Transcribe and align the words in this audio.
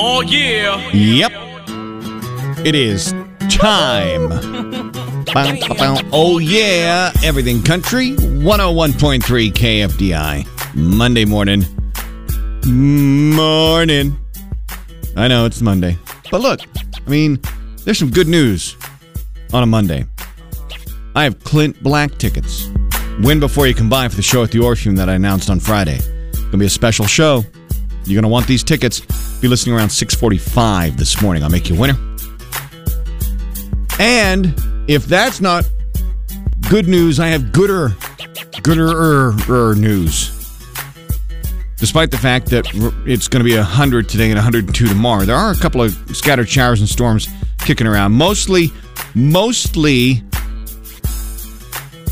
Oh, 0.00 0.20
yeah. 0.20 0.90
Yep. 0.92 1.32
It 2.64 2.76
is 2.76 3.12
time. 3.50 4.28
Bow, 4.28 5.58
bow, 5.58 5.74
bow. 5.74 6.00
Oh, 6.12 6.38
yeah. 6.38 7.10
Everything 7.24 7.64
Country 7.64 8.12
101.3 8.12 9.52
KFDI. 9.52 10.76
Monday 10.76 11.24
morning. 11.24 11.64
Morning. 12.64 14.16
I 15.16 15.26
know 15.26 15.46
it's 15.46 15.60
Monday. 15.60 15.98
But 16.30 16.42
look, 16.42 16.60
I 17.04 17.10
mean, 17.10 17.40
there's 17.84 17.98
some 17.98 18.12
good 18.12 18.28
news 18.28 18.76
on 19.52 19.64
a 19.64 19.66
Monday. 19.66 20.06
I 21.16 21.24
have 21.24 21.42
Clint 21.42 21.82
Black 21.82 22.16
tickets. 22.18 22.68
Win 23.18 23.40
before 23.40 23.66
you 23.66 23.74
can 23.74 23.88
buy 23.88 24.06
for 24.06 24.14
the 24.14 24.22
show 24.22 24.44
at 24.44 24.52
the 24.52 24.60
Orpheum 24.60 24.94
that 24.94 25.08
I 25.08 25.14
announced 25.14 25.50
on 25.50 25.58
Friday. 25.58 25.98
It's 25.98 26.38
Gonna 26.38 26.58
be 26.58 26.66
a 26.66 26.70
special 26.70 27.06
show. 27.06 27.42
You're 28.08 28.20
gonna 28.20 28.32
want 28.32 28.46
these 28.46 28.64
tickets. 28.64 29.00
Be 29.40 29.48
listening 29.48 29.76
around 29.76 29.90
6:45 29.90 30.96
this 30.96 31.20
morning. 31.20 31.42
I'll 31.42 31.50
make 31.50 31.68
you 31.68 31.76
a 31.76 31.78
winner. 31.78 31.98
And 33.98 34.54
if 34.86 35.06
that's 35.06 35.40
not 35.40 35.68
good 36.70 36.88
news, 36.88 37.20
I 37.20 37.28
have 37.28 37.52
gooder, 37.52 37.96
gooder 38.62 39.74
news. 39.74 40.32
Despite 41.78 42.10
the 42.10 42.18
fact 42.18 42.46
that 42.50 42.66
it's 43.06 43.28
going 43.28 43.44
to 43.44 43.48
be 43.48 43.56
100 43.56 44.08
today 44.08 44.30
and 44.30 44.34
102 44.34 44.88
tomorrow, 44.88 45.24
there 45.24 45.36
are 45.36 45.52
a 45.52 45.56
couple 45.56 45.80
of 45.80 45.92
scattered 46.12 46.48
showers 46.48 46.80
and 46.80 46.88
storms 46.88 47.28
kicking 47.60 47.86
around. 47.86 48.12
Mostly, 48.12 48.72
mostly 49.14 50.22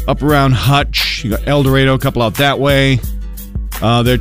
up 0.06 0.22
around 0.22 0.52
Hutch. 0.52 1.24
You 1.24 1.30
got 1.30 1.48
El 1.48 1.64
Dorado, 1.64 1.94
a 1.94 1.98
couple 1.98 2.22
out 2.22 2.34
that 2.34 2.60
way. 2.60 3.00
Uh, 3.82 4.02
they're 4.02 4.18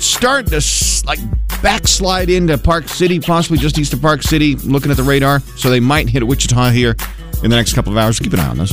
starting 0.00 0.50
to 0.50 1.06
like 1.06 1.18
backslide 1.62 2.30
into 2.30 2.56
Park 2.58 2.88
City, 2.88 3.20
possibly 3.20 3.58
just 3.58 3.78
east 3.78 3.92
of 3.92 4.00
Park 4.00 4.22
City. 4.22 4.56
Looking 4.56 4.90
at 4.90 4.96
the 4.96 5.02
radar, 5.02 5.40
so 5.40 5.70
they 5.70 5.80
might 5.80 6.08
hit 6.08 6.26
Wichita 6.26 6.70
here 6.70 6.96
in 7.42 7.50
the 7.50 7.56
next 7.56 7.74
couple 7.74 7.92
of 7.92 7.98
hours. 7.98 8.18
Keep 8.18 8.32
an 8.34 8.40
eye 8.40 8.48
on 8.48 8.58
this. 8.58 8.72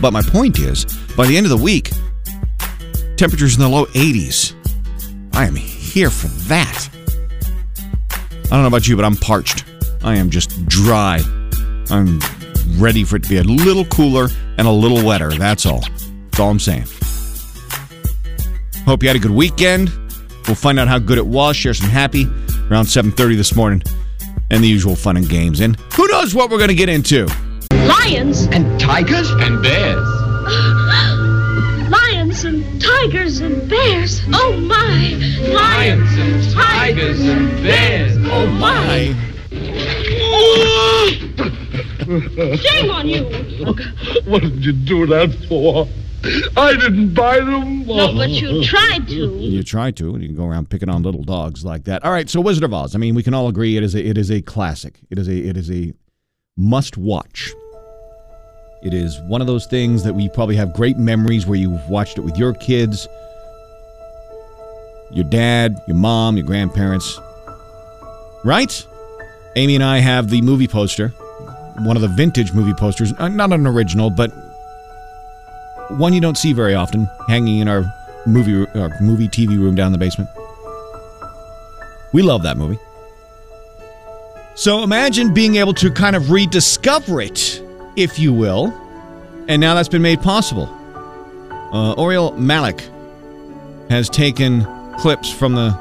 But 0.00 0.12
my 0.12 0.22
point 0.22 0.58
is, 0.58 0.84
by 1.16 1.26
the 1.26 1.36
end 1.36 1.46
of 1.46 1.50
the 1.50 1.62
week, 1.62 1.90
temperatures 3.16 3.54
in 3.54 3.60
the 3.60 3.68
low 3.68 3.86
80s. 3.86 4.54
I 5.32 5.46
am 5.46 5.56
here 5.56 6.10
for 6.10 6.28
that. 6.48 6.88
I 8.44 8.48
don't 8.50 8.62
know 8.62 8.66
about 8.66 8.86
you, 8.86 8.96
but 8.96 9.04
I'm 9.04 9.16
parched. 9.16 9.64
I 10.02 10.16
am 10.16 10.30
just 10.30 10.66
dry. 10.66 11.20
I'm 11.90 12.20
ready 12.76 13.04
for 13.04 13.16
it 13.16 13.24
to 13.24 13.28
be 13.28 13.38
a 13.38 13.42
little 13.42 13.84
cooler 13.86 14.28
and 14.58 14.66
a 14.66 14.70
little 14.70 15.04
wetter. 15.04 15.30
That's 15.30 15.66
all. 15.66 15.80
That's 15.80 16.40
all 16.40 16.50
I'm 16.50 16.58
saying. 16.58 16.84
Hope 18.84 19.02
you 19.02 19.08
had 19.08 19.16
a 19.16 19.20
good 19.20 19.30
weekend. 19.30 19.90
We'll 20.46 20.54
find 20.56 20.78
out 20.78 20.88
how 20.88 20.98
good 20.98 21.18
it 21.18 21.26
was. 21.26 21.56
Share 21.56 21.74
some 21.74 21.88
happy 21.88 22.26
around 22.70 22.86
7:30 22.86 23.36
this 23.36 23.54
morning, 23.54 23.82
and 24.50 24.62
the 24.62 24.68
usual 24.68 24.96
fun 24.96 25.16
and 25.16 25.28
games. 25.28 25.60
And 25.60 25.76
who 25.94 26.06
knows 26.08 26.34
what 26.34 26.50
we're 26.50 26.58
going 26.58 26.68
to 26.68 26.74
get 26.74 26.88
into? 26.88 27.26
Lions, 27.72 28.46
And 28.52 28.78
tigers? 28.78 29.30
And 29.30 29.62
bears. 29.62 30.06
lions 31.90 32.44
and 32.44 32.80
tigers 32.80 33.40
and 33.40 33.68
bears. 33.68 34.22
Oh 34.32 34.56
my! 34.60 35.14
Lions 35.52 36.18
and 36.18 36.54
tigers 36.54 37.20
and 37.20 37.50
bears. 37.62 38.16
Oh, 38.26 38.30
oh 38.32 38.46
my! 38.46 39.14
Shame 42.56 42.90
on 42.90 43.08
you! 43.08 43.24
What 44.26 44.42
did 44.42 44.64
you 44.64 44.72
do 44.72 45.06
that 45.06 45.34
for? 45.48 45.88
I 46.56 46.76
didn't 46.78 47.14
buy 47.14 47.38
them. 47.38 47.86
No, 47.86 48.14
but 48.14 48.30
you 48.30 48.64
tried 48.64 49.06
to. 49.08 49.36
You 49.36 49.62
try 49.62 49.90
to, 49.92 50.14
and 50.14 50.22
you 50.22 50.28
can 50.28 50.36
go 50.36 50.46
around 50.46 50.70
picking 50.70 50.88
on 50.88 51.02
little 51.02 51.22
dogs 51.22 51.64
like 51.64 51.84
that. 51.84 52.04
All 52.04 52.12
right, 52.12 52.28
so 52.28 52.40
Wizard 52.40 52.64
of 52.64 52.72
Oz. 52.72 52.94
I 52.94 52.98
mean, 52.98 53.14
we 53.14 53.22
can 53.22 53.34
all 53.34 53.48
agree 53.48 53.76
it 53.76 53.82
is 53.82 53.94
a 53.94 54.04
it 54.04 54.16
is 54.16 54.30
a 54.30 54.40
classic. 54.42 55.00
It 55.10 55.18
is 55.18 55.28
a 55.28 55.36
it 55.36 55.56
is 55.56 55.70
a 55.70 55.92
must 56.56 56.96
watch. 56.96 57.52
It 58.82 58.94
is 58.94 59.18
one 59.22 59.40
of 59.40 59.46
those 59.46 59.66
things 59.66 60.02
that 60.04 60.14
we 60.14 60.28
probably 60.28 60.56
have 60.56 60.74
great 60.74 60.98
memories 60.98 61.46
where 61.46 61.58
you've 61.58 61.88
watched 61.88 62.18
it 62.18 62.20
with 62.20 62.36
your 62.36 62.52
kids, 62.52 63.08
your 65.10 65.24
dad, 65.24 65.80
your 65.86 65.96
mom, 65.96 66.36
your 66.36 66.46
grandparents. 66.46 67.18
Right? 68.44 68.86
Amy 69.56 69.74
and 69.74 69.84
I 69.84 69.98
have 69.98 70.28
the 70.28 70.42
movie 70.42 70.68
poster, 70.68 71.08
one 71.78 71.96
of 71.96 72.02
the 72.02 72.08
vintage 72.08 72.52
movie 72.52 72.74
posters, 72.74 73.12
uh, 73.18 73.28
not 73.28 73.52
an 73.52 73.66
original, 73.66 74.10
but 74.10 74.32
one 75.90 76.12
you 76.12 76.20
don't 76.20 76.36
see 76.38 76.52
very 76.52 76.74
often, 76.74 77.08
hanging 77.28 77.58
in 77.58 77.68
our 77.68 77.84
movie 78.26 78.66
our 78.78 78.90
movie 79.00 79.28
TV 79.28 79.58
room 79.58 79.74
down 79.74 79.86
in 79.86 79.92
the 79.92 79.98
basement. 79.98 80.28
We 82.12 82.22
love 82.22 82.42
that 82.44 82.56
movie. 82.56 82.78
So 84.54 84.82
imagine 84.84 85.34
being 85.34 85.56
able 85.56 85.74
to 85.74 85.90
kind 85.90 86.14
of 86.14 86.30
rediscover 86.30 87.20
it, 87.20 87.60
if 87.96 88.18
you 88.18 88.32
will, 88.32 88.72
and 89.48 89.60
now 89.60 89.74
that's 89.74 89.88
been 89.88 90.02
made 90.02 90.22
possible. 90.22 90.68
Uh, 91.72 91.94
Oriel 91.94 92.32
Malik 92.38 92.88
has 93.90 94.08
taken 94.08 94.64
clips 94.98 95.30
from 95.30 95.54
the 95.54 95.76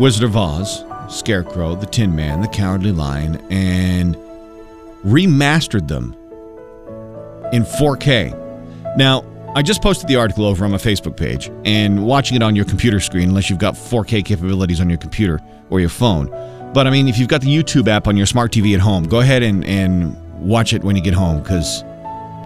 Wizard 0.00 0.24
of 0.24 0.36
Oz, 0.36 0.84
Scarecrow, 1.08 1.76
the 1.76 1.86
Tin 1.86 2.14
Man, 2.14 2.40
the 2.40 2.48
Cowardly 2.48 2.90
Lion, 2.90 3.36
and 3.50 4.16
remastered 5.04 5.86
them 5.86 6.14
in 7.52 7.62
4K. 7.62 8.96
Now, 8.96 9.24
I 9.58 9.62
just 9.62 9.82
posted 9.82 10.06
the 10.06 10.14
article 10.14 10.44
over 10.44 10.64
on 10.64 10.70
my 10.70 10.76
Facebook 10.76 11.16
page, 11.16 11.50
and 11.64 12.06
watching 12.06 12.36
it 12.36 12.44
on 12.44 12.54
your 12.54 12.64
computer 12.64 13.00
screen, 13.00 13.30
unless 13.30 13.50
you've 13.50 13.58
got 13.58 13.74
4K 13.74 14.24
capabilities 14.24 14.80
on 14.80 14.88
your 14.88 14.98
computer 14.98 15.40
or 15.68 15.80
your 15.80 15.88
phone. 15.88 16.28
But 16.72 16.86
I 16.86 16.90
mean, 16.90 17.08
if 17.08 17.18
you've 17.18 17.26
got 17.26 17.40
the 17.40 17.48
YouTube 17.48 17.88
app 17.88 18.06
on 18.06 18.16
your 18.16 18.24
smart 18.24 18.52
TV 18.52 18.74
at 18.74 18.80
home, 18.80 19.02
go 19.02 19.18
ahead 19.18 19.42
and, 19.42 19.64
and 19.64 20.16
watch 20.38 20.74
it 20.74 20.84
when 20.84 20.94
you 20.94 21.02
get 21.02 21.12
home, 21.12 21.42
because 21.42 21.82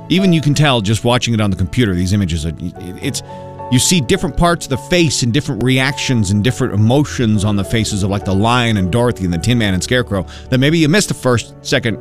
even 0.09 0.33
you 0.33 0.41
can 0.41 0.55
tell 0.55 0.81
just 0.81 1.05
watching 1.05 1.35
it 1.35 1.41
on 1.43 1.51
the 1.51 1.57
computer, 1.57 1.95
these 1.95 2.15
images 2.15 2.47
are 2.47 2.53
it's 2.59 3.23
you 3.71 3.79
see 3.79 4.01
different 4.01 4.35
parts 4.35 4.65
of 4.65 4.71
the 4.71 4.79
face 4.79 5.23
and 5.23 5.35
different 5.35 5.63
reactions 5.63 6.31
and 6.31 6.43
different 6.43 6.73
emotions 6.73 7.45
on 7.45 7.57
the 7.57 7.65
faces 7.65 8.03
of 8.03 8.09
like 8.09 8.25
the 8.25 8.35
lion 8.35 8.79
and 8.79 8.91
Dorothy 8.91 9.27
and 9.27 9.35
the 9.35 9.39
Tin 9.39 9.59
Man 9.59 9.75
and 9.75 9.85
Scarecrow 9.85 10.25
that 10.49 10.57
maybe 10.57 10.79
you 10.79 10.89
missed 10.89 11.09
the 11.09 11.15
first, 11.15 11.55
second, 11.61 11.99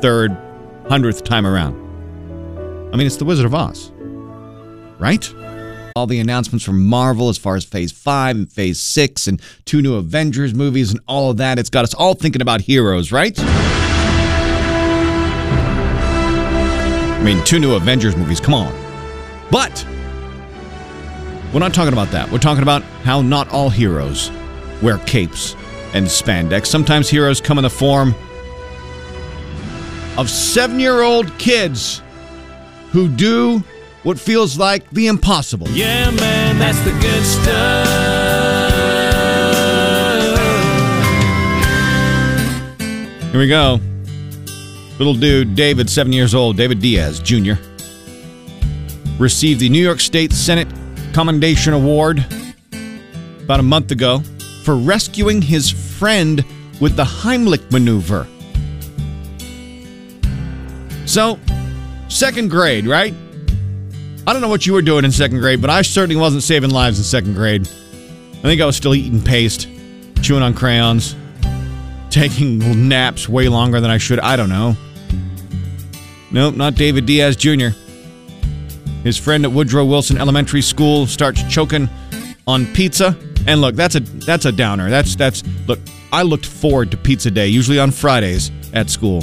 third, 0.00 0.34
hundredth 0.88 1.22
time 1.22 1.46
around. 1.46 1.74
I 2.94 2.96
mean, 2.96 3.06
it's 3.06 3.16
the 3.16 3.26
Wizard 3.26 3.44
of 3.44 3.54
Oz 3.54 3.90
right? 5.04 5.34
All 5.96 6.06
the 6.06 6.18
announcements 6.18 6.64
from 6.64 6.82
Marvel 6.86 7.28
as 7.28 7.36
far 7.36 7.56
as 7.56 7.64
Phase 7.66 7.92
5 7.92 8.36
and 8.36 8.50
Phase 8.50 8.80
6 8.80 9.26
and 9.26 9.38
two 9.66 9.82
new 9.82 9.96
Avengers 9.96 10.54
movies 10.54 10.90
and 10.90 10.98
all 11.06 11.30
of 11.30 11.36
that. 11.36 11.58
It's 11.58 11.68
got 11.68 11.84
us 11.84 11.92
all 11.92 12.14
thinking 12.14 12.40
about 12.40 12.62
heroes, 12.62 13.12
right? 13.12 13.38
I 17.18 17.22
mean, 17.22 17.44
two 17.44 17.58
new 17.58 17.74
Avengers 17.74 18.16
movies, 18.16 18.40
come 18.40 18.54
on. 18.54 18.72
But 19.50 19.86
we're 21.52 21.60
not 21.60 21.74
talking 21.74 21.92
about 21.92 22.08
that. 22.12 22.30
We're 22.32 22.38
talking 22.38 22.62
about 22.62 22.80
how 23.02 23.20
not 23.20 23.50
all 23.50 23.68
heroes 23.68 24.30
wear 24.80 24.96
capes 25.00 25.54
and 25.92 26.06
spandex. 26.06 26.68
Sometimes 26.68 27.10
heroes 27.10 27.42
come 27.42 27.58
in 27.58 27.62
the 27.62 27.68
form 27.68 28.14
of 30.16 30.30
seven 30.30 30.80
year 30.80 31.02
old 31.02 31.36
kids 31.36 32.00
who 32.90 33.06
do 33.06 33.62
what 34.04 34.20
feels 34.20 34.56
like 34.56 34.88
the 34.90 35.08
impossible. 35.08 35.68
Yeah, 35.70 36.10
man, 36.12 36.58
that's 36.58 36.78
the 36.80 36.92
good 37.00 37.24
stuff. 37.24 37.88
Here 43.32 43.40
we 43.40 43.48
go. 43.48 43.80
Little 44.98 45.14
dude, 45.14 45.56
David, 45.56 45.90
seven 45.90 46.12
years 46.12 46.36
old, 46.36 46.56
David 46.56 46.80
Diaz 46.80 47.18
Jr., 47.18 47.54
received 49.18 49.60
the 49.60 49.68
New 49.68 49.82
York 49.82 49.98
State 49.98 50.32
Senate 50.32 50.68
Commendation 51.12 51.72
Award 51.72 52.24
about 53.42 53.58
a 53.58 53.64
month 53.64 53.90
ago 53.90 54.20
for 54.62 54.76
rescuing 54.76 55.42
his 55.42 55.70
friend 55.70 56.44
with 56.80 56.94
the 56.94 57.04
Heimlich 57.04 57.70
maneuver. 57.72 58.28
So, 61.06 61.38
second 62.08 62.50
grade, 62.50 62.86
right? 62.86 63.14
I 64.26 64.32
don't 64.32 64.40
know 64.40 64.48
what 64.48 64.66
you 64.66 64.72
were 64.72 64.82
doing 64.82 65.04
in 65.04 65.12
second 65.12 65.40
grade, 65.40 65.60
but 65.60 65.68
I 65.68 65.82
certainly 65.82 66.16
wasn't 66.16 66.42
saving 66.42 66.70
lives 66.70 66.98
in 66.98 67.04
second 67.04 67.34
grade. 67.34 67.68
I 68.38 68.42
think 68.42 68.60
I 68.60 68.66
was 68.66 68.76
still 68.76 68.94
eating 68.94 69.22
paste, 69.22 69.68
chewing 70.22 70.42
on 70.42 70.54
crayons, 70.54 71.14
taking 72.10 72.88
naps 72.88 73.28
way 73.28 73.48
longer 73.48 73.80
than 73.80 73.90
I 73.90 73.98
should. 73.98 74.20
I 74.20 74.36
don't 74.36 74.48
know. 74.48 74.76
Nope, 76.30 76.54
not 76.54 76.74
David 76.74 77.04
Diaz 77.04 77.36
Jr. 77.36 77.68
His 79.02 79.18
friend 79.18 79.44
at 79.44 79.52
Woodrow 79.52 79.84
Wilson 79.84 80.16
Elementary 80.16 80.62
School 80.62 81.06
starts 81.06 81.42
choking 81.44 81.88
on 82.46 82.66
pizza. 82.72 83.16
And 83.46 83.60
look, 83.60 83.74
that's 83.74 83.94
a 83.94 84.00
that's 84.00 84.46
a 84.46 84.52
downer. 84.52 84.88
That's 84.88 85.16
that's 85.16 85.42
look, 85.68 85.78
I 86.12 86.22
looked 86.22 86.46
forward 86.46 86.90
to 86.92 86.96
pizza 86.96 87.30
day, 87.30 87.48
usually 87.48 87.78
on 87.78 87.90
Fridays 87.90 88.50
at 88.72 88.88
school. 88.88 89.22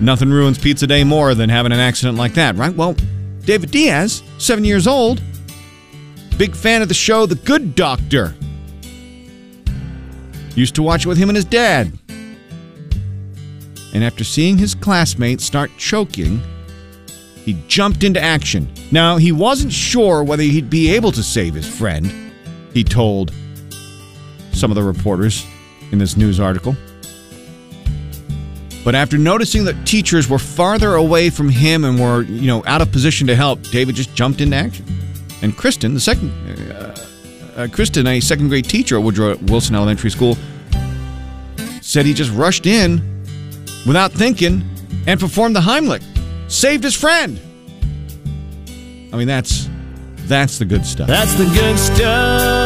Nothing 0.00 0.30
ruins 0.30 0.58
pizza 0.58 0.88
day 0.88 1.04
more 1.04 1.34
than 1.36 1.48
having 1.48 1.70
an 1.70 1.78
accident 1.78 2.18
like 2.18 2.34
that, 2.34 2.56
right? 2.56 2.74
Well, 2.74 2.96
David 3.44 3.70
Diaz, 3.70 4.22
seven 4.38 4.64
years 4.64 4.86
old, 4.86 5.22
big 6.38 6.56
fan 6.56 6.82
of 6.82 6.88
the 6.88 6.94
show 6.94 7.26
The 7.26 7.34
Good 7.34 7.74
Doctor. 7.74 8.34
Used 10.54 10.74
to 10.76 10.82
watch 10.82 11.04
it 11.04 11.08
with 11.08 11.18
him 11.18 11.28
and 11.28 11.36
his 11.36 11.44
dad. 11.44 11.92
And 13.92 14.02
after 14.02 14.24
seeing 14.24 14.56
his 14.56 14.74
classmates 14.74 15.44
start 15.44 15.70
choking, 15.76 16.40
he 17.44 17.62
jumped 17.68 18.02
into 18.02 18.20
action. 18.20 18.72
Now, 18.90 19.18
he 19.18 19.30
wasn't 19.30 19.72
sure 19.72 20.24
whether 20.24 20.42
he'd 20.42 20.70
be 20.70 20.90
able 20.90 21.12
to 21.12 21.22
save 21.22 21.54
his 21.54 21.68
friend, 21.68 22.32
he 22.72 22.82
told 22.82 23.32
some 24.52 24.70
of 24.70 24.74
the 24.74 24.82
reporters 24.82 25.44
in 25.92 25.98
this 25.98 26.16
news 26.16 26.40
article. 26.40 26.74
But 28.84 28.94
after 28.94 29.16
noticing 29.16 29.64
that 29.64 29.86
teachers 29.86 30.28
were 30.28 30.38
farther 30.38 30.94
away 30.94 31.30
from 31.30 31.48
him 31.48 31.84
and 31.84 31.98
were, 31.98 32.22
you 32.22 32.46
know, 32.46 32.62
out 32.66 32.82
of 32.82 32.92
position 32.92 33.26
to 33.28 33.34
help, 33.34 33.62
David 33.62 33.94
just 33.94 34.14
jumped 34.14 34.42
into 34.42 34.56
action. 34.56 34.84
And 35.40 35.56
Kristen, 35.56 35.94
the 35.94 36.00
second, 36.00 36.30
uh, 36.70 36.94
uh, 37.56 37.68
Kristen, 37.72 38.06
a 38.06 38.20
second 38.20 38.48
grade 38.48 38.66
teacher 38.66 38.98
at 38.98 39.02
Woodrow 39.02 39.36
Wilson 39.36 39.74
Elementary 39.74 40.10
School, 40.10 40.36
said 41.80 42.04
he 42.04 42.12
just 42.12 42.32
rushed 42.32 42.66
in 42.66 43.02
without 43.86 44.12
thinking 44.12 44.68
and 45.06 45.18
performed 45.18 45.56
the 45.56 45.60
Heimlich, 45.60 46.02
saved 46.50 46.84
his 46.84 46.94
friend. 46.94 47.40
I 49.12 49.16
mean, 49.16 49.28
that's 49.28 49.68
that's 50.26 50.58
the 50.58 50.64
good 50.64 50.84
stuff. 50.84 51.06
That's 51.06 51.34
the 51.34 51.44
good 51.44 51.78
stuff. 51.78 52.63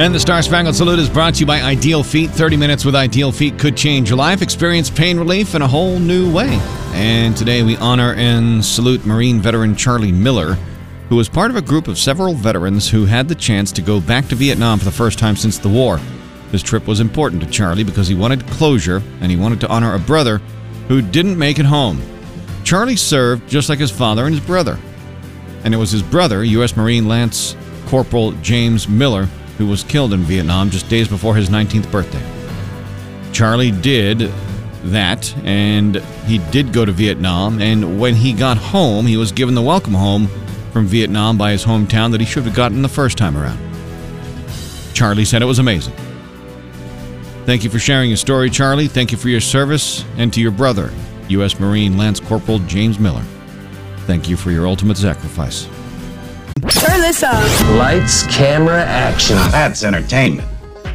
And 0.00 0.14
the 0.14 0.18
Star 0.18 0.40
Spangled 0.40 0.74
Salute 0.74 0.98
is 0.98 1.10
brought 1.10 1.34
to 1.34 1.40
you 1.40 1.46
by 1.46 1.60
Ideal 1.60 2.02
Feet. 2.02 2.30
30 2.30 2.56
minutes 2.56 2.86
with 2.86 2.94
Ideal 2.94 3.30
Feet 3.32 3.58
could 3.58 3.76
change 3.76 4.08
your 4.08 4.16
life. 4.16 4.40
Experience 4.40 4.88
pain 4.88 5.18
relief 5.18 5.54
in 5.54 5.60
a 5.60 5.68
whole 5.68 5.98
new 5.98 6.32
way. 6.32 6.58
And 6.94 7.36
today 7.36 7.62
we 7.62 7.76
honor 7.76 8.14
and 8.14 8.64
salute 8.64 9.04
Marine 9.04 9.40
veteran 9.40 9.76
Charlie 9.76 10.10
Miller, 10.10 10.54
who 11.10 11.16
was 11.16 11.28
part 11.28 11.50
of 11.50 11.58
a 11.58 11.60
group 11.60 11.86
of 11.86 11.98
several 11.98 12.32
veterans 12.32 12.88
who 12.88 13.04
had 13.04 13.28
the 13.28 13.34
chance 13.34 13.72
to 13.72 13.82
go 13.82 14.00
back 14.00 14.26
to 14.28 14.34
Vietnam 14.34 14.78
for 14.78 14.86
the 14.86 14.90
first 14.90 15.18
time 15.18 15.36
since 15.36 15.58
the 15.58 15.68
war. 15.68 16.00
This 16.50 16.62
trip 16.62 16.86
was 16.86 17.00
important 17.00 17.42
to 17.42 17.50
Charlie 17.50 17.84
because 17.84 18.08
he 18.08 18.14
wanted 18.14 18.46
closure 18.46 19.02
and 19.20 19.30
he 19.30 19.36
wanted 19.36 19.60
to 19.60 19.68
honor 19.68 19.94
a 19.94 19.98
brother 19.98 20.38
who 20.88 21.02
didn't 21.02 21.36
make 21.36 21.58
it 21.58 21.66
home. 21.66 22.00
Charlie 22.64 22.96
served 22.96 23.46
just 23.50 23.68
like 23.68 23.78
his 23.78 23.90
father 23.90 24.24
and 24.24 24.34
his 24.34 24.42
brother. 24.46 24.78
And 25.62 25.74
it 25.74 25.76
was 25.76 25.90
his 25.90 26.02
brother, 26.02 26.42
U.S. 26.42 26.74
Marine 26.74 27.06
Lance 27.06 27.54
Corporal 27.86 28.32
James 28.40 28.88
Miller, 28.88 29.28
who 29.60 29.66
was 29.66 29.84
killed 29.84 30.12
in 30.12 30.20
Vietnam 30.20 30.70
just 30.70 30.88
days 30.88 31.06
before 31.06 31.36
his 31.36 31.50
19th 31.50 31.90
birthday. 31.90 32.22
Charlie 33.32 33.70
did 33.70 34.32
that, 34.84 35.36
and 35.44 35.96
he 36.26 36.38
did 36.50 36.72
go 36.72 36.84
to 36.84 36.92
Vietnam, 36.92 37.60
and 37.60 38.00
when 38.00 38.14
he 38.14 38.32
got 38.32 38.56
home, 38.56 39.06
he 39.06 39.16
was 39.16 39.32
given 39.32 39.54
the 39.54 39.62
welcome 39.62 39.94
home 39.94 40.28
from 40.72 40.86
Vietnam 40.86 41.36
by 41.36 41.52
his 41.52 41.64
hometown 41.64 42.10
that 42.12 42.20
he 42.20 42.26
should 42.26 42.44
have 42.44 42.54
gotten 42.54 42.82
the 42.82 42.88
first 42.88 43.18
time 43.18 43.36
around. 43.36 43.58
Charlie 44.94 45.24
said 45.24 45.42
it 45.42 45.46
was 45.46 45.58
amazing. 45.58 45.94
Thank 47.44 47.64
you 47.64 47.70
for 47.70 47.78
sharing 47.78 48.10
your 48.10 48.16
story, 48.16 48.48
Charlie. 48.50 48.88
Thank 48.88 49.12
you 49.12 49.18
for 49.18 49.28
your 49.28 49.40
service, 49.40 50.04
and 50.16 50.32
to 50.32 50.40
your 50.40 50.52
brother, 50.52 50.90
U.S. 51.28 51.60
Marine 51.60 51.96
Lance 51.98 52.20
Corporal 52.20 52.58
James 52.60 52.98
Miller. 52.98 53.24
Thank 54.06 54.28
you 54.28 54.36
for 54.36 54.50
your 54.50 54.66
ultimate 54.66 54.96
sacrifice. 54.96 55.68
Turn 56.68 57.00
this 57.00 57.22
on. 57.22 57.78
Lights, 57.78 58.26
camera, 58.26 58.82
action. 58.84 59.36
That's 59.50 59.84
entertainment. 59.84 60.48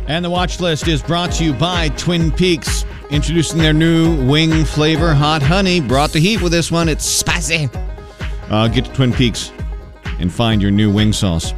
And 0.08 0.24
the 0.24 0.30
watch 0.30 0.60
list 0.60 0.88
is 0.88 1.02
brought 1.02 1.32
to 1.34 1.44
you 1.44 1.54
by 1.54 1.90
Twin 1.90 2.32
Peaks, 2.32 2.86
introducing 3.10 3.58
their 3.58 3.74
new 3.74 4.24
wing 4.28 4.64
flavor, 4.66 5.14
Hot 5.14 5.42
Honey. 5.42 5.82
Brought 5.82 6.12
the 6.12 6.20
heat 6.20 6.42
with 6.42 6.52
this 6.52 6.72
one. 6.72 6.88
It's 6.90 7.06
spicy. 7.06 7.70
Uh, 8.50 8.68
get 8.68 8.86
to 8.86 8.94
Twin 8.94 9.12
Peaks 9.12 9.52
and 10.20 10.32
find 10.32 10.62
your 10.62 10.72
new 10.72 10.92
wing 10.92 11.12
sauce. 11.12 11.54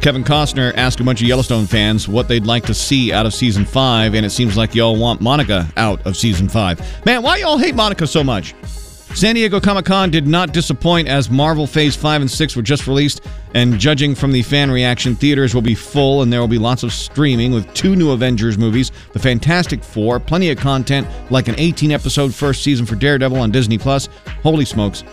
Kevin 0.00 0.24
Costner 0.24 0.74
asked 0.74 0.98
a 0.98 1.04
bunch 1.04 1.22
of 1.22 1.28
Yellowstone 1.28 1.64
fans 1.64 2.08
what 2.08 2.26
they'd 2.26 2.44
like 2.44 2.64
to 2.66 2.74
see 2.74 3.12
out 3.12 3.24
of 3.24 3.32
season 3.32 3.64
five, 3.64 4.14
and 4.14 4.26
it 4.26 4.30
seems 4.30 4.56
like 4.56 4.74
y'all 4.74 4.96
want 4.96 5.20
Monica 5.20 5.68
out 5.76 6.04
of 6.04 6.16
season 6.16 6.48
five. 6.48 6.80
Man, 7.06 7.22
why 7.22 7.36
y'all 7.36 7.56
hate 7.56 7.76
Monica 7.76 8.08
so 8.08 8.24
much? 8.24 8.52
San 9.14 9.34
Diego 9.34 9.60
Comic 9.60 9.84
Con 9.84 10.10
did 10.10 10.26
not 10.26 10.52
disappoint 10.52 11.06
as 11.06 11.30
Marvel 11.30 11.66
Phase 11.66 11.94
5 11.94 12.22
and 12.22 12.30
6 12.30 12.56
were 12.56 12.62
just 12.62 12.86
released, 12.86 13.20
and 13.54 13.78
judging 13.78 14.14
from 14.14 14.32
the 14.32 14.42
fan 14.42 14.70
reaction, 14.70 15.14
theaters 15.14 15.54
will 15.54 15.62
be 15.62 15.74
full 15.74 16.22
and 16.22 16.32
there 16.32 16.40
will 16.40 16.48
be 16.48 16.58
lots 16.58 16.82
of 16.82 16.92
streaming 16.92 17.52
with 17.52 17.72
two 17.74 17.94
new 17.94 18.10
Avengers 18.10 18.56
movies, 18.56 18.90
The 19.12 19.18
Fantastic 19.18 19.84
Four, 19.84 20.18
plenty 20.18 20.50
of 20.50 20.58
content 20.58 21.06
like 21.30 21.46
an 21.46 21.54
18 21.58 21.92
episode 21.92 22.34
first 22.34 22.64
season 22.64 22.86
for 22.86 22.96
Daredevil 22.96 23.38
on 23.38 23.50
Disney 23.50 23.78
Plus. 23.78 24.08
Holy 24.42 24.64
smokes. 24.64 25.04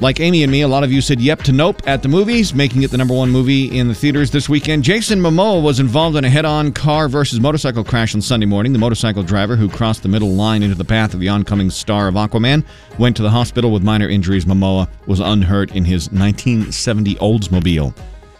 Like 0.00 0.18
Amy 0.18 0.42
and 0.42 0.50
me, 0.50 0.62
a 0.62 0.68
lot 0.68 0.82
of 0.82 0.90
you 0.90 1.02
said 1.02 1.20
yep 1.20 1.42
to 1.42 1.52
nope 1.52 1.82
at 1.86 2.02
the 2.02 2.08
movies, 2.08 2.54
making 2.54 2.84
it 2.84 2.90
the 2.90 2.96
number 2.96 3.12
one 3.12 3.28
movie 3.28 3.78
in 3.78 3.86
the 3.86 3.94
theaters 3.94 4.30
this 4.30 4.48
weekend. 4.48 4.82
Jason 4.82 5.20
Momoa 5.20 5.62
was 5.62 5.78
involved 5.78 6.16
in 6.16 6.24
a 6.24 6.30
head 6.30 6.46
on 6.46 6.72
car 6.72 7.06
versus 7.06 7.38
motorcycle 7.38 7.84
crash 7.84 8.14
on 8.14 8.22
Sunday 8.22 8.46
morning. 8.46 8.72
The 8.72 8.78
motorcycle 8.78 9.22
driver, 9.22 9.56
who 9.56 9.68
crossed 9.68 10.02
the 10.02 10.08
middle 10.08 10.30
line 10.30 10.62
into 10.62 10.74
the 10.74 10.86
path 10.86 11.12
of 11.12 11.20
the 11.20 11.28
oncoming 11.28 11.68
star 11.68 12.08
of 12.08 12.14
Aquaman, 12.14 12.64
went 12.98 13.14
to 13.16 13.22
the 13.22 13.28
hospital 13.28 13.70
with 13.72 13.82
minor 13.82 14.08
injuries. 14.08 14.46
Momoa 14.46 14.88
was 15.06 15.20
unhurt 15.20 15.76
in 15.76 15.84
his 15.84 16.10
1970 16.12 17.16
Oldsmobile. 17.16 17.94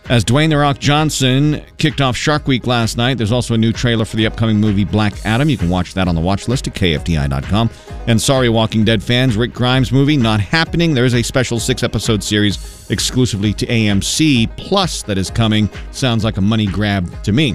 As 0.08 0.24
Dwayne 0.24 0.48
The 0.48 0.56
Rock 0.56 0.80
Johnson 0.80 1.62
kicked 1.78 2.00
off 2.00 2.16
Shark 2.16 2.48
Week 2.48 2.66
last 2.66 2.96
night, 2.96 3.16
there's 3.16 3.30
also 3.30 3.54
a 3.54 3.58
new 3.58 3.72
trailer 3.72 4.04
for 4.04 4.16
the 4.16 4.26
upcoming 4.26 4.58
movie 4.58 4.84
Black 4.84 5.14
Adam. 5.24 5.48
You 5.48 5.56
can 5.56 5.68
watch 5.68 5.94
that 5.94 6.08
on 6.08 6.16
the 6.16 6.20
watch 6.20 6.48
list 6.48 6.66
at 6.66 6.74
KFDI.com. 6.74 7.70
And 8.10 8.20
sorry, 8.20 8.48
Walking 8.48 8.84
Dead 8.84 9.00
fans, 9.00 9.36
Rick 9.36 9.52
Grimes 9.52 9.92
movie 9.92 10.16
not 10.16 10.40
happening. 10.40 10.94
There 10.94 11.04
is 11.04 11.14
a 11.14 11.22
special 11.22 11.60
six 11.60 11.84
episode 11.84 12.24
series 12.24 12.90
exclusively 12.90 13.52
to 13.52 13.66
AMC 13.66 14.56
Plus 14.56 15.04
that 15.04 15.16
is 15.16 15.30
coming. 15.30 15.70
Sounds 15.92 16.24
like 16.24 16.36
a 16.36 16.40
money 16.40 16.66
grab 16.66 17.22
to 17.22 17.30
me. 17.30 17.54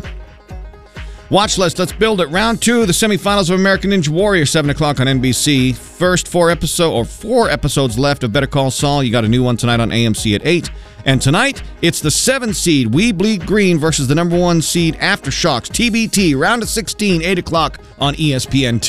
Watch 1.30 1.58
list. 1.58 1.78
Let's 1.78 1.92
build 1.92 2.22
it. 2.22 2.28
Round 2.28 2.62
two, 2.62 2.86
the 2.86 2.94
semifinals 2.94 3.50
of 3.50 3.60
American 3.60 3.92
Ninja 3.92 4.08
Warrior, 4.08 4.46
seven 4.46 4.70
o'clock 4.70 5.02
on 5.02 5.08
NBC. 5.08 5.76
First 5.76 6.30
four 6.30 6.50
episode 6.50 6.94
or 6.94 7.04
four 7.04 7.50
episodes 7.50 8.00
left 8.00 8.24
of 8.24 8.32
Better 8.32 8.48
Call 8.48 8.72
Saul. 8.72 9.04
You 9.04 9.12
got 9.12 9.26
a 9.26 9.28
new 9.28 9.44
one 9.44 9.58
tonight 9.58 9.82
on 9.82 9.90
AMC 9.90 10.36
at 10.36 10.46
eight. 10.46 10.72
And 11.04 11.22
tonight, 11.22 11.64
it's 11.82 12.00
the 12.00 12.12
seven 12.12 12.54
seed 12.54 12.94
We 12.94 13.12
Bleed 13.12 13.46
Green 13.46 13.78
versus 13.78 14.08
the 14.08 14.16
number 14.16 14.40
one 14.40 14.62
seed 14.62 14.96
Aftershocks 15.00 15.70
TBT 15.70 16.40
round 16.40 16.64
of 16.64 16.70
16, 16.70 17.24
8 17.24 17.40
o'clock 17.40 17.82
on 18.00 18.16
E 18.18 18.32
ESPN 18.32 18.80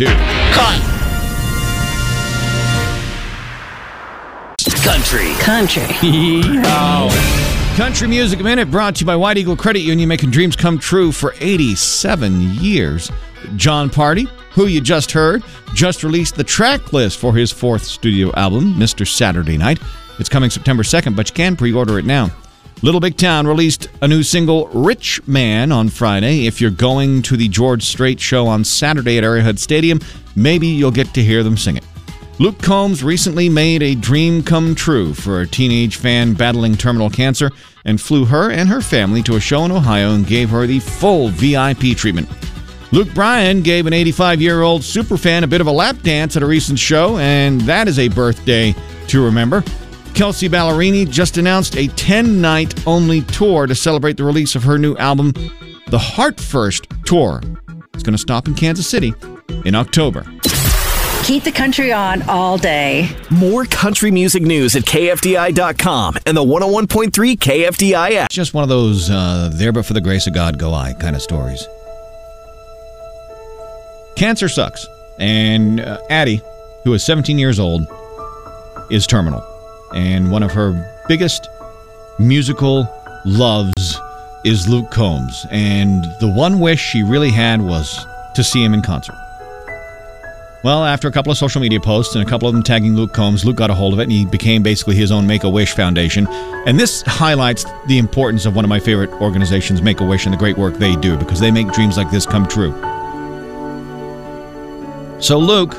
two. 4.86 4.92
Country. 4.92 5.32
Country. 5.40 5.86
Oh. 6.68 7.74
Country 7.76 8.08
Music 8.08 8.40
Minute 8.40 8.70
brought 8.70 8.96
to 8.96 9.00
you 9.00 9.06
by 9.06 9.16
White 9.16 9.36
Eagle 9.36 9.56
Credit 9.56 9.80
Union, 9.80 10.08
making 10.08 10.30
dreams 10.30 10.56
come 10.56 10.78
true 10.78 11.12
for 11.12 11.34
87 11.40 12.40
years. 12.54 13.11
Jon 13.56 13.90
Pardi, 13.90 14.28
who 14.52 14.66
you 14.66 14.80
just 14.80 15.12
heard, 15.12 15.42
just 15.75 16.02
released 16.02 16.37
the 16.37 16.44
track 16.44 16.92
list 16.92 17.18
for 17.18 17.34
his 17.34 17.52
fourth 17.52 17.84
studio 17.84 18.32
album, 18.34 18.75
Mr. 18.75 19.06
Saturday 19.06 19.58
Night. 19.58 19.78
It's 20.18 20.28
coming 20.28 20.49
September 20.49 20.82
2nd, 20.82 21.14
but 21.14 21.28
you 21.28 21.34
can 21.34 21.56
pre 21.56 21.72
order 21.72 21.99
it 21.99 22.06
now. 22.06 22.30
Little 22.82 23.00
Big 23.00 23.16
Town 23.16 23.46
released 23.46 23.88
a 24.02 24.08
new 24.08 24.22
single, 24.22 24.68
Rich 24.68 25.26
Man, 25.26 25.72
on 25.72 25.88
Friday. 25.88 26.46
If 26.46 26.61
you're 26.61 26.70
going 26.70 27.22
to 27.22 27.37
the 27.37 27.49
George 27.49 27.82
Strait 27.82 28.20
show 28.20 28.46
on 28.46 28.64
Saturday 28.64 29.18
at 29.18 29.25
Arrowhead 29.25 29.58
Stadium, 29.58 30.00
maybe 30.34 30.66
you'll 30.66 30.90
get 30.90 31.12
to 31.14 31.22
hear 31.22 31.42
them 31.42 31.56
sing 31.56 31.76
it. 31.76 31.84
Luke 32.38 32.61
Combs 32.61 33.02
recently 33.02 33.49
made 33.49 33.83
a 33.83 33.95
dream 33.95 34.43
come 34.43 34.75
true 34.75 35.14
for 35.14 35.40
a 35.40 35.47
teenage 35.47 35.97
fan 35.97 36.35
battling 36.35 36.76
terminal 36.76 37.09
cancer 37.09 37.50
and 37.87 37.99
flew 37.99 38.26
her 38.26 38.50
and 38.50 38.69
her 38.69 38.83
family 38.83 39.23
to 39.23 39.37
a 39.37 39.40
show 39.40 39.64
in 39.64 39.73
Ohio 39.73 40.12
and 40.12 40.26
gave 40.26 40.50
her 40.50 40.66
the 40.66 40.81
full 40.81 41.28
VIP 41.28 41.97
treatment. 41.97 42.28
Luke 42.93 43.12
Bryan 43.14 43.62
gave 43.62 43.87
an 43.87 43.95
85 43.95 44.43
year 44.43 44.61
old 44.61 44.83
superfan 44.83 45.45
a 45.45 45.47
bit 45.47 45.62
of 45.62 45.66
a 45.66 45.73
lap 45.73 45.97
dance 46.02 46.37
at 46.37 46.43
a 46.43 46.47
recent 46.47 46.78
show, 46.78 47.16
and 47.16 47.62
that 47.62 47.88
is 47.88 47.99
a 47.99 48.09
birthday 48.09 48.75
to 49.09 49.25
remember. 49.25 49.64
Kelsea 50.12 50.49
Ballerini 50.49 51.11
just 51.11 51.38
announced 51.38 51.75
a 51.76 51.88
10 51.88 52.43
night 52.43 52.87
only 52.87 53.23
tour 53.23 53.66
to 53.66 53.75
celebrate 53.75 54.19
the 54.19 54.25
release 54.25 54.55
of 54.55 54.62
her 54.62 54.76
new 54.76 54.95
album, 54.97 55.33
The 55.88 55.99
Heart 55.99 56.38
First 56.38 56.87
Tour. 57.07 57.40
It's 57.95 58.02
going 58.02 58.12
to 58.12 58.19
stop 58.19 58.47
in 58.47 58.55
Kansas 58.55 58.87
City 58.87 59.14
in 59.64 59.75
October. 59.75 60.26
Keep 61.26 61.42
the 61.42 61.50
country 61.50 61.92
on 61.92 62.23
all 62.28 62.56
day. 62.56 63.09
More 63.30 63.64
country 63.64 64.12
music 64.12 64.45
news 64.45 64.76
at 64.76 64.85
KFDI.com 64.85 66.18
and 66.25 66.37
the 66.37 66.45
101.3 66.45 67.11
KFDI 67.11 68.12
app. 68.12 68.30
Just 68.30 68.54
one 68.54 68.62
of 68.62 68.68
those 68.68 69.11
uh, 69.11 69.50
there 69.52 69.73
but 69.73 69.85
for 69.85 69.92
the 69.92 70.00
grace 70.00 70.28
of 70.28 70.35
God 70.35 70.56
go 70.56 70.73
I 70.73 70.92
kind 70.92 71.16
of 71.16 71.23
stories. 71.23 71.66
Cancer 74.14 74.49
sucks. 74.49 74.87
And 75.18 75.80
uh, 75.80 75.99
Addie, 76.11 76.42
who 76.85 76.95
is 76.95 77.04
17 77.04 77.40
years 77.40 77.59
old, 77.59 77.88
is 78.88 79.04
terminal. 79.04 79.45
And 79.97 80.30
one 80.30 80.45
of 80.45 80.52
her 80.52 81.02
biggest 81.09 81.49
musical 82.21 82.88
loves 83.25 83.99
is 84.45 84.68
Luke 84.68 84.92
Combs. 84.92 85.45
And 85.50 86.04
the 86.21 86.33
one 86.33 86.61
wish 86.61 86.80
she 86.80 87.02
really 87.02 87.33
had 87.33 87.61
was 87.61 88.06
to 88.37 88.45
see 88.45 88.62
him 88.62 88.73
in 88.75 88.80
concert. 88.80 89.16
Well, 90.66 90.85
after 90.85 91.06
a 91.06 91.12
couple 91.12 91.30
of 91.30 91.38
social 91.38 91.61
media 91.61 91.78
posts 91.78 92.16
and 92.16 92.26
a 92.26 92.28
couple 92.28 92.49
of 92.49 92.52
them 92.52 92.64
tagging 92.64 92.96
Luke 92.96 93.12
Combs, 93.12 93.44
Luke 93.44 93.54
got 93.54 93.70
a 93.70 93.75
hold 93.75 93.92
of 93.92 94.00
it 94.00 94.02
and 94.02 94.11
he 94.11 94.26
became 94.26 94.64
basically 94.64 94.96
his 94.96 95.12
own 95.12 95.25
Make 95.25 95.44
a 95.44 95.49
Wish 95.49 95.76
Foundation. 95.76 96.26
And 96.66 96.76
this 96.76 97.02
highlights 97.02 97.64
the 97.87 97.99
importance 97.99 98.46
of 98.46 98.56
one 98.56 98.64
of 98.64 98.68
my 98.68 98.80
favorite 98.80 99.12
organizations, 99.20 99.80
Make 99.80 100.00
a 100.00 100.04
Wish, 100.04 100.26
and 100.26 100.32
the 100.32 100.37
great 100.37 100.58
work 100.58 100.75
they 100.75 100.96
do 100.96 101.16
because 101.16 101.38
they 101.38 101.52
make 101.52 101.70
dreams 101.70 101.96
like 101.96 102.11
this 102.11 102.26
come 102.26 102.49
true. 102.49 102.73
So 105.20 105.38
Luke 105.38 105.75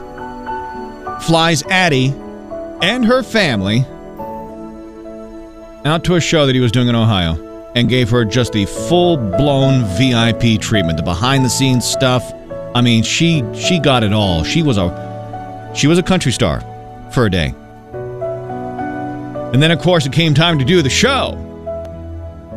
flies 1.24 1.64
Addie 1.64 2.14
and 2.82 3.04
her 3.04 3.24
family 3.24 3.86
out 5.84 6.06
to 6.06 6.16
a 6.16 6.22
show 6.22 6.46
that 6.46 6.56
he 6.56 6.62
was 6.62 6.72
doing 6.72 6.88
in 6.88 6.96
Ohio 6.96 7.36
and 7.76 7.90
gave 7.90 8.10
her 8.12 8.24
just 8.24 8.54
the 8.54 8.66
full-blown 8.66 9.84
VIP 9.98 10.62
treatment, 10.62 10.96
the 10.96 11.04
behind-the-scenes 11.04 11.84
stuff. 11.86 12.24
I 12.78 12.82
mean, 12.82 13.02
she 13.02 13.44
she 13.56 13.80
got 13.80 14.04
it 14.04 14.14
all. 14.14 14.44
She 14.44 14.62
was 14.62 14.78
a 14.78 15.72
she 15.74 15.88
was 15.88 15.98
a 15.98 16.04
country 16.04 16.32
star 16.32 16.62
for 17.12 17.26
a 17.26 17.32
day. 17.32 17.56
And 19.52 19.64
then 19.64 19.72
of 19.72 19.80
course 19.82 20.06
it 20.06 20.12
came 20.14 20.36
time 20.36 20.60
to 20.60 20.66
do 20.66 20.84
the 20.84 20.90
show. 20.90 21.34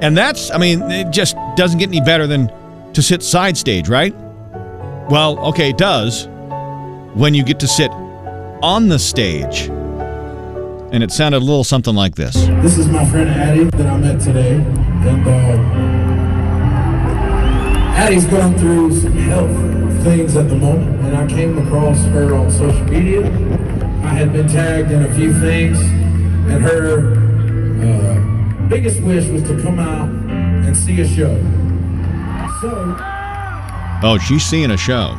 And 0.02 0.14
that's 0.14 0.50
I 0.50 0.58
mean, 0.58 0.82
it 0.90 1.10
just 1.10 1.36
doesn't 1.56 1.78
get 1.78 1.88
any 1.88 2.02
better 2.02 2.26
than 2.26 2.52
to 2.92 3.00
sit 3.00 3.22
side 3.22 3.56
stage, 3.56 3.88
right? 3.88 4.14
Well, 5.08 5.38
okay, 5.38 5.70
it 5.70 5.78
does 5.78 6.26
when 7.14 7.32
you 7.32 7.42
get 7.42 7.58
to 7.60 7.66
sit 7.66 7.90
on 8.62 8.88
the 8.88 8.98
stage. 8.98 9.68
And 10.92 11.02
it 11.02 11.12
sounded 11.12 11.38
a 11.38 11.46
little 11.46 11.64
something 11.64 11.94
like 11.94 12.14
this. 12.16 12.34
This 12.60 12.76
is 12.76 12.88
my 12.88 13.08
friend 13.10 13.30
Addie 13.30 13.64
that 13.64 13.86
I 13.86 13.96
met 13.96 14.20
today. 14.20 14.56
And 14.56 15.26
uh, 15.26 16.09
Addie's 17.96 18.24
going 18.26 18.56
through 18.58 18.92
some 19.00 19.12
health 19.12 19.50
things 20.04 20.36
at 20.36 20.48
the 20.48 20.56
moment. 20.56 21.00
And 21.04 21.16
I 21.16 21.26
came 21.26 21.58
across 21.66 21.98
her 22.06 22.34
on 22.34 22.50
social 22.50 22.84
media. 22.84 23.24
I 24.02 24.14
had 24.14 24.32
been 24.32 24.48
tagged 24.48 24.90
in 24.90 25.04
a 25.04 25.14
few 25.14 25.32
things. 25.40 25.78
And 25.80 26.62
her 26.62 27.14
uh, 27.84 28.68
biggest 28.68 29.00
wish 29.02 29.26
was 29.28 29.42
to 29.44 29.60
come 29.62 29.78
out 29.78 30.08
and 30.08 30.76
see 30.76 31.00
a 31.00 31.06
show. 31.08 31.36
So 32.60 32.96
Oh, 34.02 34.18
she's 34.26 34.44
seeing 34.44 34.70
a 34.70 34.76
show. 34.78 35.18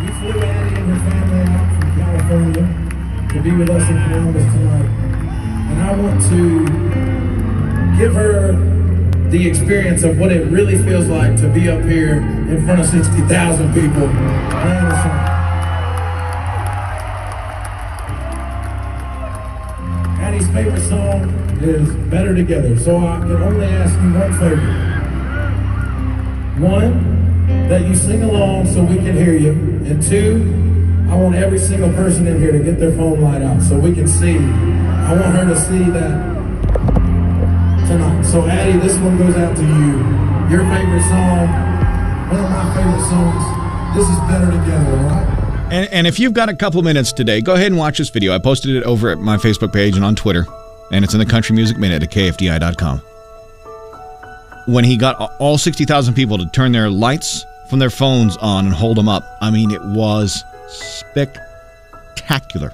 we 0.00 0.06
flew 0.08 0.40
Addie 0.40 0.76
and 0.76 0.90
her 0.90 1.10
family 1.10 1.40
out 1.52 1.68
from 1.82 1.94
California 2.00 3.28
to 3.34 3.40
be 3.42 3.50
with 3.52 3.68
us 3.70 3.88
in 3.90 4.02
Columbus 4.08 4.44
tonight. 4.44 4.90
And 5.70 5.82
I 5.82 5.94
want 5.94 6.22
to 6.30 7.98
give 7.98 8.14
her 8.14 8.75
the 9.30 9.48
experience 9.48 10.02
of 10.04 10.18
what 10.18 10.30
it 10.30 10.46
really 10.46 10.78
feels 10.84 11.06
like 11.08 11.36
to 11.36 11.48
be 11.48 11.68
up 11.68 11.82
here 11.84 12.16
in 12.16 12.64
front 12.64 12.80
of 12.80 12.86
60,000 12.86 13.74
people. 13.74 14.08
Addie's 20.20 20.48
favorite 20.48 20.80
song 20.82 21.28
is 21.60 21.90
Better 22.10 22.34
Together. 22.34 22.78
So 22.78 22.98
I 22.98 23.18
can 23.18 23.32
only 23.32 23.66
ask 23.66 23.94
you 24.00 24.12
one 24.14 24.32
favor. 24.38 24.86
One, 26.64 27.16
that 27.68 27.86
you 27.86 27.94
sing 27.94 28.22
along 28.22 28.66
so 28.66 28.82
we 28.82 28.96
can 28.96 29.16
hear 29.16 29.36
you. 29.36 29.50
And 29.50 30.02
two, 30.02 30.52
I 31.10 31.16
want 31.16 31.34
every 31.34 31.58
single 31.58 31.90
person 31.90 32.26
in 32.26 32.40
here 32.40 32.52
to 32.52 32.58
get 32.60 32.78
their 32.78 32.92
phone 32.92 33.20
light 33.20 33.42
out 33.42 33.60
so 33.62 33.78
we 33.78 33.92
can 33.92 34.06
see. 34.06 34.36
I 34.38 35.12
want 35.12 35.34
her 35.36 35.44
to 35.46 35.56
see 35.56 35.90
that 35.90 36.34
tonight. 37.86 38.15
So 38.30 38.44
Addie, 38.44 38.78
this 38.78 38.98
one 38.98 39.16
goes 39.16 39.36
out 39.36 39.56
to 39.56 39.62
you. 39.62 39.98
Your 40.50 40.60
favorite 40.68 41.02
song, 41.02 41.48
one 42.28 42.44
of 42.44 42.50
my 42.50 42.74
favorite 42.74 43.00
songs. 43.08 43.96
This 43.96 44.08
is 44.08 44.18
Better 44.28 44.50
Together, 44.50 44.98
all 44.98 45.06
right? 45.06 45.72
And, 45.72 45.88
and 45.92 46.06
if 46.06 46.18
you've 46.18 46.34
got 46.34 46.48
a 46.48 46.54
couple 46.54 46.82
minutes 46.82 47.12
today, 47.12 47.40
go 47.40 47.54
ahead 47.54 47.68
and 47.68 47.78
watch 47.78 47.98
this 47.98 48.10
video. 48.10 48.34
I 48.34 48.38
posted 48.38 48.74
it 48.74 48.82
over 48.82 49.10
at 49.10 49.18
my 49.18 49.36
Facebook 49.36 49.72
page 49.72 49.96
and 49.96 50.04
on 50.04 50.16
Twitter, 50.16 50.44
and 50.92 51.04
it's 51.04 51.14
in 51.14 51.20
the 51.20 51.26
Country 51.26 51.54
Music 51.54 51.78
Minute 51.78 52.02
at 52.02 52.10
kfdi.com. 52.10 52.98
When 54.66 54.84
he 54.84 54.96
got 54.96 55.32
all 55.38 55.56
60,000 55.56 56.14
people 56.14 56.36
to 56.36 56.46
turn 56.46 56.72
their 56.72 56.90
lights 56.90 57.44
from 57.70 57.78
their 57.78 57.90
phones 57.90 58.36
on 58.38 58.66
and 58.66 58.74
hold 58.74 58.96
them 58.96 59.08
up, 59.08 59.22
I 59.40 59.52
mean, 59.52 59.70
it 59.70 59.82
was 59.82 60.42
spectacular. 60.68 62.70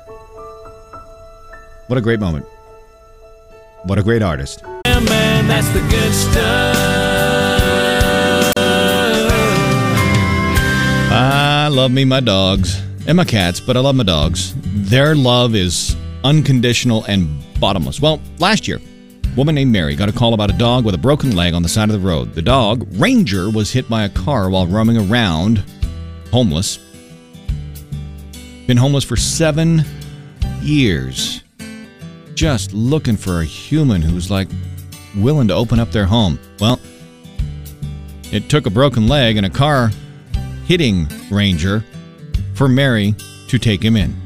What 1.86 1.98
a 1.98 2.02
great 2.02 2.20
moment. 2.20 2.46
What 3.84 3.98
a 3.98 4.02
great 4.02 4.22
artist. 4.22 4.64
Man, 4.84 5.48
that's 5.48 5.68
the 5.68 5.80
good 5.90 6.12
stuff. 6.12 6.76
I 11.14 11.68
love 11.68 11.90
me 11.90 12.04
my 12.04 12.20
dogs 12.20 12.80
and 13.06 13.16
my 13.16 13.24
cats, 13.24 13.60
but 13.60 13.76
I 13.76 13.80
love 13.80 13.94
my 13.94 14.04
dogs. 14.04 14.54
Their 14.64 15.14
love 15.14 15.54
is 15.54 15.96
unconditional 16.24 17.04
and 17.04 17.28
bottomless. 17.60 18.00
Well, 18.00 18.20
last 18.38 18.66
year, 18.66 18.80
a 19.24 19.34
woman 19.36 19.54
named 19.54 19.72
Mary 19.72 19.94
got 19.94 20.08
a 20.08 20.12
call 20.12 20.34
about 20.34 20.50
a 20.50 20.58
dog 20.58 20.84
with 20.84 20.94
a 20.94 20.98
broken 20.98 21.34
leg 21.36 21.54
on 21.54 21.62
the 21.62 21.68
side 21.68 21.88
of 21.88 22.00
the 22.00 22.06
road. 22.06 22.34
The 22.34 22.42
dog, 22.42 22.86
Ranger, 22.92 23.50
was 23.50 23.70
hit 23.72 23.88
by 23.88 24.04
a 24.04 24.08
car 24.08 24.50
while 24.50 24.66
roaming 24.66 24.98
around, 25.10 25.64
homeless. 26.30 26.78
Been 28.66 28.76
homeless 28.76 29.04
for 29.04 29.16
seven 29.16 29.84
years. 30.60 31.42
Just 32.34 32.72
looking 32.72 33.16
for 33.16 33.40
a 33.40 33.44
human 33.44 34.02
who's 34.02 34.30
like 34.30 34.48
willing 35.16 35.48
to 35.48 35.54
open 35.54 35.78
up 35.78 35.90
their 35.92 36.06
home. 36.06 36.38
Well, 36.60 36.80
it 38.32 38.48
took 38.48 38.66
a 38.66 38.70
broken 38.70 39.08
leg 39.08 39.36
and 39.36 39.46
a 39.46 39.50
car 39.50 39.90
hitting 40.66 41.08
Ranger 41.30 41.84
for 42.54 42.68
Mary 42.68 43.14
to 43.48 43.58
take 43.58 43.82
him 43.82 43.96
in. 43.96 44.16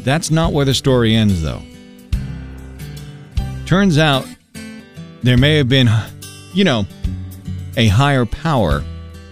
That's 0.00 0.30
not 0.30 0.52
where 0.52 0.64
the 0.64 0.74
story 0.74 1.14
ends, 1.14 1.42
though. 1.42 1.62
Turns 3.66 3.98
out 3.98 4.26
there 5.22 5.38
may 5.38 5.56
have 5.56 5.68
been, 5.68 5.88
you 6.52 6.64
know, 6.64 6.86
a 7.76 7.86
higher 7.86 8.26
power 8.26 8.82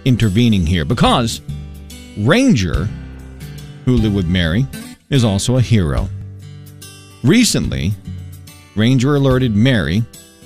intervening 0.04 0.64
here 0.64 0.84
because 0.84 1.40
Ranger, 2.18 2.88
who 3.84 3.96
lived 3.96 4.14
with 4.14 4.26
Mary, 4.26 4.66
is 5.10 5.24
also 5.24 5.56
a 5.56 5.60
hero. 5.60 6.08
Recently, 7.22 7.92
Ranger 8.80 9.14
alerted 9.14 9.54
Mary 9.54 10.02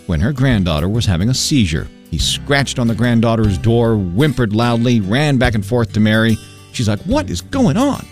when 0.07 0.19
her 0.19 0.33
granddaughter 0.33 0.89
was 0.89 1.07
having 1.07 1.29
a 1.29 1.35
seizure. 1.35 1.87
He 2.11 2.19
scratched 2.19 2.81
on 2.81 2.89
the 2.89 2.95
granddaughter's 2.95 3.57
door, 3.57 3.95
whimpered 3.95 4.53
loudly, 4.53 5.01
ran 5.01 5.37
back 5.37 5.55
and 5.55 5.65
forth 5.65 5.93
to 5.93 6.01
Mary. 6.01 6.37
She's 6.73 6.89
like, 6.89 6.99
What 7.03 7.31
is 7.31 7.41
going 7.41 7.77
on? 7.77 8.05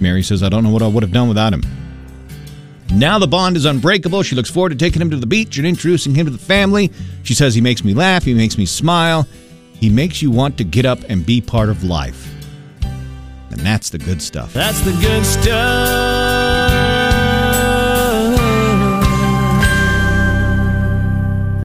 Mary 0.00 0.22
says, 0.22 0.42
I 0.42 0.48
don't 0.48 0.64
know 0.64 0.70
what 0.70 0.80
I 0.80 0.86
would 0.86 1.02
have 1.02 1.12
done 1.12 1.28
without 1.28 1.52
him. 1.52 1.62
Now 2.90 3.18
the 3.18 3.26
bond 3.26 3.54
is 3.54 3.66
unbreakable. 3.66 4.22
She 4.22 4.34
looks 4.34 4.50
forward 4.50 4.70
to 4.70 4.76
taking 4.76 5.02
him 5.02 5.10
to 5.10 5.16
the 5.18 5.26
beach 5.26 5.58
and 5.58 5.66
introducing 5.66 6.14
him 6.14 6.24
to 6.24 6.32
the 6.32 6.38
family. 6.38 6.90
She 7.22 7.34
says 7.34 7.54
he 7.54 7.60
makes 7.60 7.84
me 7.84 7.92
laugh, 7.92 8.24
he 8.24 8.32
makes 8.32 8.56
me 8.56 8.64
smile, 8.64 9.28
he 9.74 9.90
makes 9.90 10.22
you 10.22 10.30
want 10.30 10.56
to 10.56 10.64
get 10.64 10.86
up 10.86 11.00
and 11.10 11.26
be 11.26 11.42
part 11.42 11.68
of 11.68 11.84
life. 11.84 12.32
And 13.50 13.60
that's 13.60 13.90
the 13.90 13.98
good 13.98 14.22
stuff. 14.22 14.54
That's 14.54 14.80
the 14.80 14.92
good 15.02 15.26
stuff. 15.26 16.03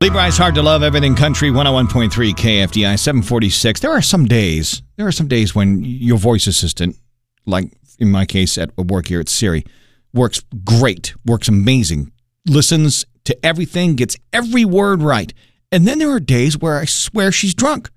Libra 0.02 0.28
is 0.28 0.38
hard 0.38 0.56
to 0.56 0.62
love 0.62 0.82
everything 0.82 1.14
country 1.14 1.50
101.3 1.50 2.10
KFDI 2.10 2.98
746. 2.98 3.82
There 3.82 3.92
are 3.92 4.02
some 4.02 4.24
days, 4.24 4.82
there 4.96 5.06
are 5.06 5.12
some 5.12 5.28
days 5.28 5.54
when 5.54 5.84
your 5.84 6.18
voice 6.18 6.48
assistant, 6.48 6.96
like 7.46 7.74
in 8.00 8.10
my 8.10 8.26
case 8.26 8.58
at 8.58 8.76
work 8.78 9.08
here 9.08 9.20
at 9.20 9.28
Siri, 9.28 9.66
works 10.14 10.42
great, 10.64 11.14
works 11.26 11.50
amazing, 11.50 12.14
listens 12.48 13.06
to 13.26 13.46
everything, 13.46 13.96
gets 13.96 14.16
every 14.32 14.64
word 14.64 15.02
right. 15.02 15.34
And 15.70 15.86
then 15.86 16.00
there 16.00 16.12
are 16.12 16.22
days 16.22 16.58
where 16.58 16.78
I 16.78 16.86
swear 16.86 17.34
she's 17.34 17.54
drunk. 17.54 17.90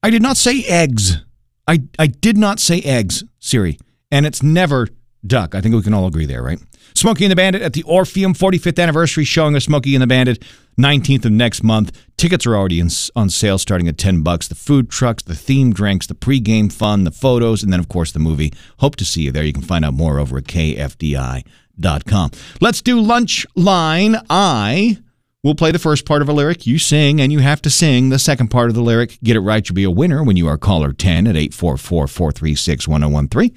I 0.00 0.10
did 0.10 0.22
not 0.22 0.36
say 0.36 0.62
eggs. 0.62 1.24
I, 1.66 1.82
I 1.98 2.06
did 2.06 2.38
not 2.38 2.60
say 2.60 2.80
eggs, 2.82 3.24
Siri. 3.40 3.78
And 4.12 4.26
it's 4.26 4.44
never 4.44 4.86
duck. 5.26 5.54
I 5.54 5.60
think 5.60 5.74
we 5.74 5.82
can 5.82 5.94
all 5.94 6.06
agree 6.06 6.26
there, 6.26 6.42
right? 6.42 6.60
Smokey 6.94 7.24
and 7.24 7.32
the 7.32 7.36
Bandit 7.36 7.62
at 7.62 7.72
the 7.72 7.82
Orpheum 7.82 8.34
45th 8.34 8.80
anniversary 8.80 9.24
showing 9.24 9.56
of 9.56 9.62
Smokey 9.62 9.96
and 9.96 10.02
the 10.02 10.06
Bandit 10.06 10.40
19th 10.78 11.24
of 11.24 11.32
next 11.32 11.64
month. 11.64 11.90
Tickets 12.16 12.46
are 12.46 12.56
already 12.56 12.78
in, 12.78 12.88
on 13.16 13.30
sale 13.30 13.58
starting 13.58 13.88
at 13.88 13.98
10 13.98 14.22
bucks. 14.22 14.46
The 14.46 14.54
food 14.54 14.90
trucks, 14.90 15.24
the 15.24 15.34
themed 15.34 15.74
drinks, 15.74 16.06
the 16.06 16.14
pregame 16.14 16.72
fun, 16.72 17.02
the 17.04 17.10
photos, 17.10 17.64
and 17.64 17.72
then 17.72 17.80
of 17.80 17.88
course 17.88 18.12
the 18.12 18.20
movie. 18.20 18.52
Hope 18.78 18.94
to 18.96 19.04
see 19.04 19.22
you 19.22 19.32
there. 19.32 19.44
You 19.44 19.52
can 19.52 19.62
find 19.62 19.84
out 19.84 19.94
more 19.94 20.20
over 20.20 20.38
at 20.38 20.44
kfdi.com. 20.44 22.30
Let's 22.60 22.80
do 22.80 23.00
lunch 23.00 23.44
line. 23.56 24.16
I 24.30 24.98
will 25.42 25.56
play 25.56 25.72
the 25.72 25.80
first 25.80 26.06
part 26.06 26.22
of 26.22 26.28
a 26.28 26.32
lyric. 26.32 26.64
You 26.66 26.78
sing 26.78 27.20
and 27.20 27.32
you 27.32 27.40
have 27.40 27.60
to 27.62 27.70
sing 27.70 28.10
the 28.10 28.20
second 28.20 28.48
part 28.48 28.68
of 28.68 28.74
the 28.74 28.82
lyric. 28.82 29.18
Get 29.22 29.36
it 29.36 29.40
right, 29.40 29.68
you'll 29.68 29.74
be 29.74 29.84
a 29.84 29.90
winner 29.90 30.22
when 30.22 30.36
you 30.36 30.46
are 30.46 30.56
caller 30.56 30.92
10 30.92 31.26
at 31.26 31.34
844-436-1013. 31.34 33.52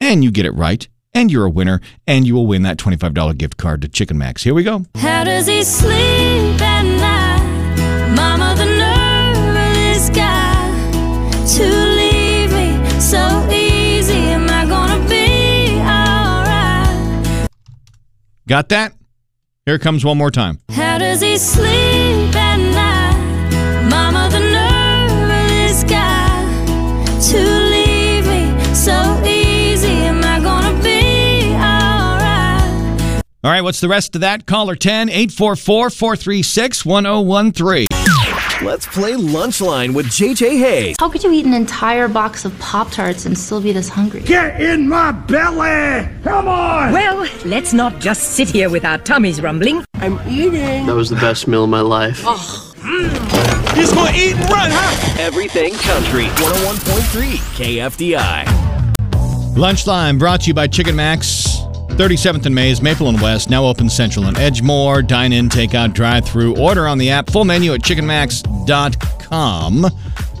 And 0.00 0.22
you 0.22 0.30
get 0.30 0.46
it 0.46 0.52
right 0.52 0.86
and 1.16 1.32
you're 1.32 1.46
a 1.46 1.50
winner, 1.50 1.80
and 2.06 2.26
you 2.26 2.34
will 2.34 2.46
win 2.46 2.62
that 2.62 2.76
$25 2.76 3.38
gift 3.38 3.56
card 3.56 3.80
to 3.80 3.88
Chicken 3.88 4.18
Max. 4.18 4.42
Here 4.42 4.52
we 4.52 4.62
go. 4.62 4.84
How 4.96 5.24
does 5.24 5.46
he 5.46 5.64
sleep 5.64 6.60
at 6.60 6.82
night? 6.82 8.14
Mama, 8.14 8.54
the 8.54 8.66
guy. 10.14 10.70
to 11.56 11.64
leave 11.64 12.52
me 12.52 13.00
so 13.00 13.48
easy. 13.50 14.12
Am 14.12 14.46
I 14.48 14.66
gonna 14.66 15.08
be 15.08 15.78
alright? 15.80 17.48
Got 18.46 18.68
that? 18.68 18.92
Here 19.64 19.76
it 19.76 19.80
comes 19.80 20.04
one 20.04 20.18
more 20.18 20.30
time. 20.30 20.60
How 20.70 20.98
does 20.98 21.22
he 21.22 21.38
sleep 21.38 22.25
All 33.46 33.52
right, 33.52 33.60
what's 33.60 33.78
the 33.78 33.86
rest 33.86 34.16
of 34.16 34.22
that? 34.22 34.44
Caller 34.44 34.74
10 34.74 35.08
844 35.08 35.90
436 35.90 36.84
1013. 36.84 37.86
Let's 38.60 38.86
play 38.88 39.12
Lunchline 39.12 39.94
with 39.94 40.06
JJ 40.06 40.58
Hayes. 40.58 40.96
How 40.98 41.08
could 41.08 41.22
you 41.22 41.30
eat 41.30 41.46
an 41.46 41.54
entire 41.54 42.08
box 42.08 42.44
of 42.44 42.58
Pop 42.58 42.90
Tarts 42.90 43.24
and 43.24 43.38
still 43.38 43.60
be 43.60 43.70
this 43.70 43.88
hungry? 43.88 44.22
Get 44.22 44.60
in 44.60 44.88
my 44.88 45.12
belly! 45.12 46.08
Come 46.24 46.48
on! 46.48 46.92
Well, 46.92 47.28
let's 47.44 47.72
not 47.72 48.00
just 48.00 48.32
sit 48.32 48.50
here 48.50 48.68
with 48.68 48.84
our 48.84 48.98
tummies 48.98 49.40
rumbling. 49.40 49.84
I'm 49.94 50.18
eating. 50.28 50.84
That 50.86 50.96
was 50.96 51.08
the 51.08 51.14
best 51.14 51.46
meal 51.46 51.62
of 51.62 51.70
my 51.70 51.82
life. 51.82 52.24
Hmm. 52.26 53.76
He's 53.78 53.92
going 53.92 54.12
to 54.12 54.18
eat 54.18 54.34
and 54.34 54.50
run, 54.50 54.70
huh? 54.72 55.22
Everything 55.22 55.72
Country. 55.74 56.24
101.3 56.24 57.36
KFDI. 57.54 58.44
Lunchline 59.54 60.18
brought 60.18 60.40
to 60.40 60.46
you 60.48 60.54
by 60.54 60.66
Chicken 60.66 60.96
Max. 60.96 61.46
37th 61.96 62.46
and 62.46 62.54
Maize, 62.54 62.82
Maple 62.82 63.08
and 63.08 63.20
West, 63.20 63.48
now 63.48 63.64
open 63.64 63.88
central 63.88 64.26
and 64.26 64.36
Edgemoor. 64.36 65.06
Dine 65.06 65.32
in, 65.32 65.48
take 65.48 65.74
out, 65.74 65.94
drive 65.94 66.26
through. 66.26 66.56
Order 66.58 66.86
on 66.86 66.98
the 66.98 67.10
app. 67.10 67.30
Full 67.30 67.44
menu 67.44 67.72
at 67.72 67.80
chickenmax.com. 67.80 69.86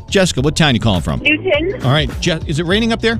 Jessica, 0.08 0.40
what 0.40 0.56
town 0.56 0.74
you 0.74 0.80
calling 0.80 1.02
from? 1.02 1.20
Newton. 1.20 1.82
All 1.82 1.90
right, 1.92 2.08
Je- 2.20 2.40
is 2.46 2.60
it 2.60 2.66
raining 2.66 2.92
up 2.92 3.00
there? 3.00 3.18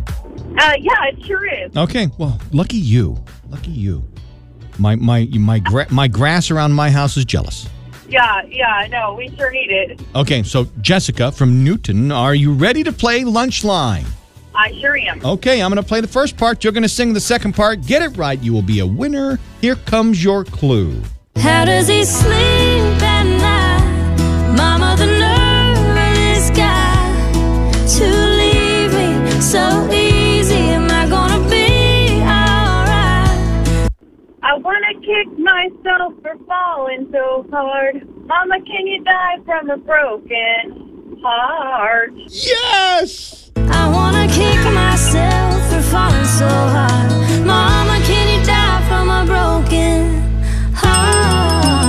Uh, 0.59 0.73
yeah, 0.79 1.05
it 1.07 1.25
sure 1.25 1.45
is. 1.47 1.77
Okay, 1.77 2.09
well, 2.19 2.39
lucky 2.53 2.77
you. 2.77 3.23
Lucky 3.49 3.71
you. 3.73 4.05
My 4.79 4.95
my 4.95 5.27
my 5.33 5.59
gra- 5.59 5.91
my 5.91 6.07
grass 6.07 6.51
around 6.51 6.73
my 6.73 6.91
house 6.91 7.17
is 7.17 7.25
jealous. 7.25 7.69
Yeah, 8.09 8.43
yeah, 8.45 8.69
I 8.69 8.87
know. 8.87 9.15
We 9.15 9.35
sure 9.37 9.51
need 9.51 9.71
it. 9.71 10.01
Okay, 10.15 10.43
so 10.45 10.67
Jessica 10.81 11.33
from 11.33 11.65
Newton, 11.65 12.13
are 12.13 12.35
you 12.35 12.53
ready 12.53 12.85
to 12.85 12.93
play 12.93 13.23
Lunchline? 13.23 14.07
I 14.57 14.73
sure 14.81 14.97
am. 14.97 15.25
Okay, 15.25 15.61
I'm 15.63 15.71
going 15.71 15.83
to 15.83 15.87
play 15.87 16.01
the 16.01 16.09
first 16.09 16.37
part. 16.37 16.65
You're 16.65 16.73
going 16.73 16.83
to 16.83 16.89
sing 16.89 17.13
the 17.13 17.21
second 17.21 17.55
part. 17.55 17.83
Get 17.83 18.03
it 18.03 18.17
right. 18.17 18.41
You 18.43 18.53
will 18.53 18.63
be 18.63 18.81
a 18.81 18.87
winner. 18.87 19.39
Here 19.61 19.77
comes 19.77 20.25
your 20.25 20.45
clue. 20.45 21.03
How 21.37 21.65
does 21.67 21.89
he 21.89 22.05
sleep 22.05 23.03
at 23.03 23.25
night? 23.25 24.57
Mama, 24.57 24.97
the 24.99 25.07
nerve 25.07 25.77
of 25.79 26.15
this 26.17 26.51
guy 26.57 27.73
to 27.99 28.07
leave 28.41 28.93
me 28.95 29.41
so 29.43 29.91
easy. 29.93 30.55
Am 30.55 30.91
I 30.91 31.07
gonna 31.09 31.49
be 31.51 32.15
alright? 32.23 33.91
I 34.43 34.57
want 34.57 34.83
to 34.89 34.95
kick 35.07 35.39
myself 35.39 36.15
for 36.23 36.37
falling 36.47 37.09
so 37.13 37.47
hard. 37.51 38.09
Mama, 38.27 38.61
can 38.65 38.87
you 38.87 39.05
die 39.05 39.39
from 39.45 39.69
a 39.69 39.77
broken 39.77 41.19
heart? 41.23 42.13
Yes! 42.29 43.51
I 43.57 43.91
wanna 43.93 44.16
kick 44.37 44.61
myself 44.73 45.57
for 45.71 45.81
falling 45.81 46.25
so 46.27 46.47
hard. 46.47 47.11
Mama, 47.47 47.99
can 48.05 48.39
you 48.39 48.45
die 48.45 48.87
from 48.87 49.09
a 49.09 49.25
broken 49.25 50.23
heart? 50.75 51.87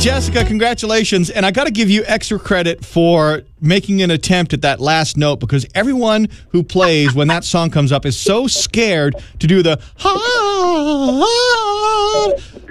Jessica, 0.00 0.44
congratulations. 0.44 1.30
And 1.30 1.46
I 1.46 1.50
got 1.50 1.64
to 1.64 1.70
give 1.70 1.88
you 1.88 2.04
extra 2.06 2.38
credit 2.38 2.84
for 2.84 3.42
making 3.60 4.02
an 4.02 4.10
attempt 4.10 4.52
at 4.52 4.60
that 4.62 4.78
last 4.78 5.16
note 5.16 5.40
because 5.40 5.66
everyone 5.74 6.28
who 6.50 6.62
plays 6.62 7.14
when 7.14 7.28
that 7.28 7.44
song 7.44 7.70
comes 7.70 7.90
up 7.90 8.04
is 8.04 8.18
so 8.18 8.46
scared 8.46 9.16
to 9.38 9.46
do 9.46 9.62
the 9.62 9.80
ha 9.96 11.22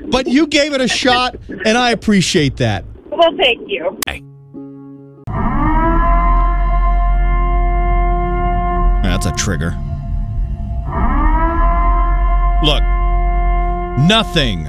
but 0.08 0.28
you 0.28 0.46
gave 0.46 0.74
it 0.74 0.82
a 0.82 0.88
shot 0.88 1.36
and 1.66 1.78
I 1.78 1.90
appreciate 1.90 2.58
that. 2.58 2.86
Well, 3.10 3.36
thank 3.36 3.68
you. 3.68 4.00
That's 9.06 9.26
a 9.26 9.32
trigger. 9.32 9.72
Look, 12.64 12.84
nothing, 14.08 14.68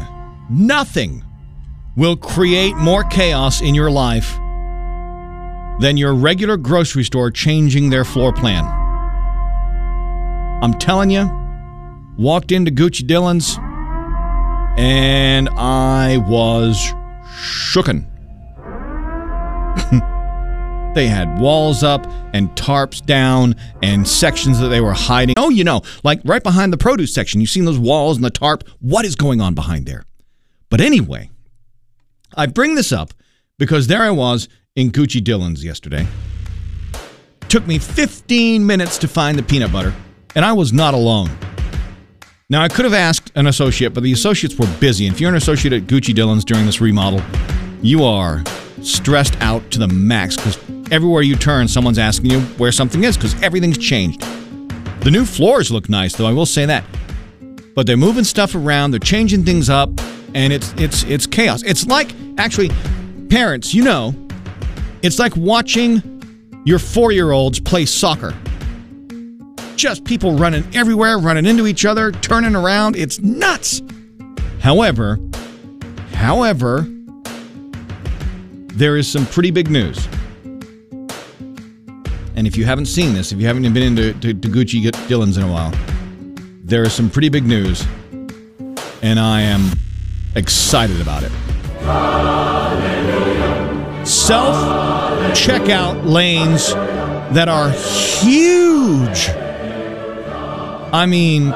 nothing 0.50 1.24
will 1.96 2.16
create 2.16 2.76
more 2.76 3.04
chaos 3.04 3.60
in 3.60 3.74
your 3.74 3.90
life 3.90 4.36
than 5.80 5.96
your 5.96 6.14
regular 6.14 6.56
grocery 6.56 7.04
store 7.04 7.30
changing 7.30 7.90
their 7.90 8.04
floor 8.04 8.32
plan. 8.32 8.64
I'm 10.62 10.74
telling 10.74 11.10
you, 11.10 11.30
walked 12.16 12.52
into 12.52 12.70
Gucci 12.70 13.06
Dillon's 13.06 13.58
and 14.78 15.48
I 15.50 16.18
was 16.18 16.76
shooken. 17.38 18.06
They 20.96 21.08
had 21.08 21.38
walls 21.38 21.82
up 21.82 22.06
and 22.32 22.48
tarps 22.52 23.04
down 23.04 23.54
and 23.82 24.08
sections 24.08 24.58
that 24.60 24.68
they 24.68 24.80
were 24.80 24.94
hiding. 24.94 25.34
Oh, 25.36 25.50
you 25.50 25.62
know, 25.62 25.82
like 26.04 26.22
right 26.24 26.42
behind 26.42 26.72
the 26.72 26.78
produce 26.78 27.12
section. 27.12 27.38
You've 27.38 27.50
seen 27.50 27.66
those 27.66 27.78
walls 27.78 28.16
and 28.16 28.24
the 28.24 28.30
tarp. 28.30 28.66
What 28.80 29.04
is 29.04 29.14
going 29.14 29.42
on 29.42 29.52
behind 29.52 29.84
there? 29.84 30.04
But 30.70 30.80
anyway, 30.80 31.28
I 32.34 32.46
bring 32.46 32.76
this 32.76 32.92
up 32.92 33.12
because 33.58 33.88
there 33.88 34.00
I 34.00 34.10
was 34.10 34.48
in 34.74 34.90
Gucci 34.90 35.22
Dillon's 35.22 35.62
yesterday. 35.62 36.06
Took 37.50 37.66
me 37.66 37.78
15 37.78 38.66
minutes 38.66 38.96
to 38.96 39.06
find 39.06 39.38
the 39.38 39.42
peanut 39.42 39.70
butter, 39.70 39.92
and 40.34 40.46
I 40.46 40.54
was 40.54 40.72
not 40.72 40.94
alone. 40.94 41.28
Now, 42.48 42.62
I 42.62 42.68
could 42.68 42.86
have 42.86 42.94
asked 42.94 43.32
an 43.34 43.46
associate, 43.48 43.92
but 43.92 44.02
the 44.02 44.12
associates 44.12 44.58
were 44.58 44.74
busy. 44.80 45.06
And 45.06 45.14
if 45.14 45.20
you're 45.20 45.28
an 45.28 45.36
associate 45.36 45.74
at 45.74 45.82
Gucci 45.82 46.14
Dillon's 46.14 46.42
during 46.42 46.64
this 46.64 46.80
remodel, 46.80 47.20
you 47.82 48.02
are 48.02 48.42
stressed 48.80 49.36
out 49.42 49.70
to 49.72 49.78
the 49.78 49.88
max 49.88 50.36
because 50.36 50.56
everywhere 50.90 51.22
you 51.22 51.36
turn, 51.36 51.68
someone's 51.68 51.98
asking 51.98 52.30
you 52.30 52.40
where 52.58 52.72
something 52.72 53.04
is 53.04 53.16
because 53.16 53.40
everything's 53.42 53.78
changed. 53.78 54.20
The 55.00 55.10
new 55.10 55.24
floors 55.24 55.70
look 55.70 55.88
nice, 55.88 56.14
though, 56.14 56.26
I 56.26 56.32
will 56.32 56.46
say 56.46 56.66
that. 56.66 56.84
But 57.74 57.86
they're 57.86 57.96
moving 57.96 58.24
stuff 58.24 58.54
around, 58.54 58.90
they're 58.90 59.00
changing 59.00 59.44
things 59.44 59.68
up, 59.68 59.90
and 60.34 60.52
it's 60.52 60.72
it's 60.74 61.02
it's 61.04 61.26
chaos. 61.26 61.62
It's 61.62 61.86
like 61.86 62.12
actually, 62.38 62.70
parents, 63.28 63.74
you 63.74 63.84
know, 63.84 64.14
it's 65.02 65.18
like 65.18 65.36
watching 65.36 66.02
your 66.64 66.78
four-year-olds 66.78 67.60
play 67.60 67.84
soccer. 67.84 68.34
Just 69.76 70.04
people 70.04 70.36
running 70.36 70.64
everywhere, 70.74 71.18
running 71.18 71.46
into 71.46 71.66
each 71.66 71.84
other, 71.84 72.10
turning 72.10 72.56
around. 72.56 72.96
It's 72.96 73.20
nuts. 73.20 73.82
However, 74.60 75.20
however, 76.12 76.86
there 78.72 78.96
is 78.96 79.06
some 79.10 79.26
pretty 79.26 79.50
big 79.50 79.70
news. 79.70 80.08
And 82.36 82.46
if 82.46 82.58
you 82.58 82.66
haven't 82.66 82.86
seen 82.86 83.14
this, 83.14 83.32
if 83.32 83.40
you 83.40 83.46
haven't 83.46 83.62
been 83.72 83.82
into 83.82 84.12
to, 84.20 84.34
to 84.34 84.48
Gucci 84.48 85.08
Dillon's 85.08 85.38
in 85.38 85.42
a 85.42 85.50
while, 85.50 85.72
there 86.62 86.82
is 86.82 86.92
some 86.92 87.08
pretty 87.08 87.30
big 87.30 87.46
news. 87.46 87.86
And 89.02 89.18
I 89.18 89.40
am 89.40 89.70
excited 90.34 91.00
about 91.00 91.22
it. 91.22 91.32
Self 94.06 94.54
checkout 95.34 96.04
lanes 96.04 96.74
that 97.34 97.48
are 97.48 97.70
huge. 97.70 99.30
I 100.92 101.06
mean, 101.06 101.54